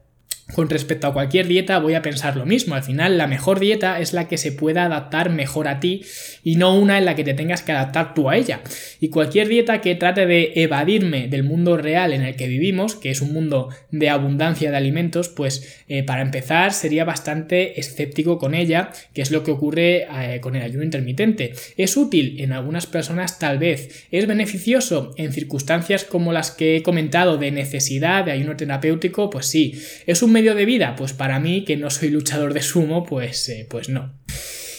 con 0.55 0.71
respecto 0.71 1.09
a 1.09 1.13
cualquier 1.13 1.49
dieta 1.49 1.79
voy 1.81 1.95
a 1.95 2.03
pensar 2.03 2.37
lo 2.37 2.47
mismo. 2.47 2.77
Al 2.77 2.85
final 2.85 3.19
la 3.19 3.27
mejor 3.27 3.59
dieta 3.59 4.01
es 4.01 4.13
la 4.13 4.29
que 4.29 4.39
se 4.39 4.53
pueda 4.53 4.85
adaptar 4.85 5.29
mejor 5.31 5.67
a 5.67 5.81
ti 5.81 6.03
y 6.45 6.55
no 6.55 6.79
una 6.79 6.99
en 6.99 7.05
la 7.05 7.17
que 7.17 7.25
te 7.25 7.35
tengas 7.35 7.63
que 7.63 7.73
adaptar 7.73 8.15
tú 8.15 8.31
a 8.31 8.37
ella. 8.37 8.61
Y 9.01 9.09
cualquier 9.09 9.49
dieta 9.49 9.81
que 9.81 9.97
trate 9.97 10.25
de 10.25 10.53
evadirme 10.55 11.27
del 11.27 11.43
mundo 11.43 11.77
real 11.77 12.13
en 12.13 12.23
el 12.23 12.37
que 12.37 12.47
vivimos, 12.47 12.95
que 12.95 13.11
es 13.11 13.23
un 13.23 13.33
mundo 13.33 13.71
de 13.91 14.09
abundancia 14.09 14.71
de 14.71 14.77
alimentos, 14.77 15.29
pues 15.29 15.83
eh, 15.89 16.05
para 16.05 16.23
empezar 16.23 16.73
sería 16.73 17.05
bastante 17.05 17.81
escéptico 17.81 18.39
con 18.39 18.55
ella, 18.55 18.93
que 19.15 19.23
es 19.23 19.33
lo 19.33 19.43
que 19.43 19.51
ocurre 19.51 20.07
eh, 20.11 20.41
con 20.41 20.55
el 20.55 20.63
ayuno 20.63 20.85
intermitente. 20.85 21.55
¿Es 21.77 21.97
útil? 21.97 22.41
En 22.41 22.53
algunas 22.53 22.87
personas 22.87 23.41
tal 23.41 23.59
vez. 23.59 24.07
¿Es 24.13 24.29
beneficioso? 24.29 25.13
En 25.17 25.33
circunstancias 25.33 26.05
como 26.05 26.33
las 26.33 26.53
que 26.53 26.77
he 26.77 26.83
comentado 26.85 27.37
de 27.37 27.51
necesidad 27.51 28.25
de 28.25 28.31
ayuno 28.31 28.57
terapéutico, 28.57 29.29
pues 29.29 29.47
sí. 29.47 29.75
¿Es 30.07 30.23
un 30.23 30.36
medio 30.37 30.55
de 30.55 30.67
vida? 30.67 30.97
Pues 30.97 31.15
para 31.15 31.41
mí, 31.41 31.65
que 31.65 31.79
no 31.79 31.89
soy 31.89 32.11
luchador 32.11 32.53
de 32.53 32.61
sumo, 32.61 33.05
pues, 33.05 33.49
eh, 33.49 33.67
pues 33.71 33.89
no. 33.89 34.13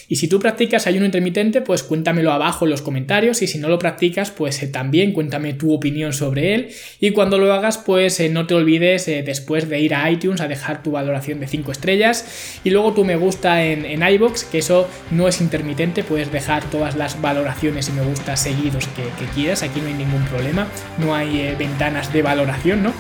Y 0.10 0.16
si 0.16 0.28
tú 0.28 0.40
practicas 0.40 0.88
ayuno 0.88 1.06
intermitente, 1.06 1.62
pues 1.62 1.84
cuéntamelo 1.84 2.32
abajo 2.32 2.66
en 2.66 2.72
los 2.72 2.82
comentarios 2.82 3.42
y 3.42 3.48
si 3.48 3.58
no 3.58 3.68
lo 3.68 3.78
practicas, 3.78 4.32
pues 4.32 4.64
eh, 4.64 4.68
también 4.68 5.12
cuéntame 5.12 5.54
tu 5.54 5.74
opinión 5.74 6.14
sobre 6.14 6.56
él. 6.56 6.70
Y 7.02 7.12
cuando 7.12 7.38
lo 7.38 7.52
hagas, 7.54 7.78
pues 7.78 8.20
eh, 8.20 8.30
no 8.30 8.48
te 8.48 8.54
olvides 8.54 9.08
eh, 9.08 9.24
después 9.26 9.68
de 9.68 9.82
ir 9.82 9.94
a 9.94 10.10
iTunes 10.10 10.40
a 10.40 10.48
dejar 10.48 10.82
tu 10.82 10.92
valoración 10.92 11.40
de 11.42 11.48
5 11.48 11.72
estrellas 11.72 12.60
y 12.64 12.70
luego 12.70 12.94
tu 12.94 13.04
me 13.04 13.18
gusta 13.18 13.66
en, 13.66 13.86
en 13.86 14.02
iBox, 14.02 14.46
que 14.46 14.60
eso 14.60 14.88
no 15.12 15.28
es 15.28 15.42
intermitente, 15.42 16.04
puedes 16.04 16.32
dejar 16.32 16.70
todas 16.70 16.96
las 16.96 17.22
valoraciones 17.22 17.90
y 17.90 17.92
me 17.92 18.04
gusta 18.04 18.38
seguidos 18.38 18.88
que, 18.88 19.04
que 19.04 19.32
quieras, 19.34 19.64
aquí 19.64 19.82
no 19.82 19.88
hay 19.88 19.94
ningún 19.94 20.24
problema, 20.26 20.68
no 21.00 21.16
hay 21.16 21.54
ventanas 21.60 22.14
de 22.14 22.22
valoración, 22.22 22.84
¿no? 22.84 22.94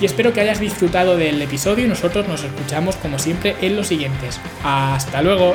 Y 0.00 0.06
espero 0.06 0.32
que 0.32 0.40
hayas 0.40 0.60
disfrutado 0.60 1.16
del 1.16 1.40
episodio 1.42 1.84
y 1.84 1.88
nosotros 1.88 2.26
nos 2.26 2.42
escuchamos 2.42 2.96
como 2.96 3.18
siempre 3.18 3.54
en 3.60 3.76
los 3.76 3.88
siguientes. 3.88 4.40
Hasta 4.62 5.22
luego. 5.22 5.54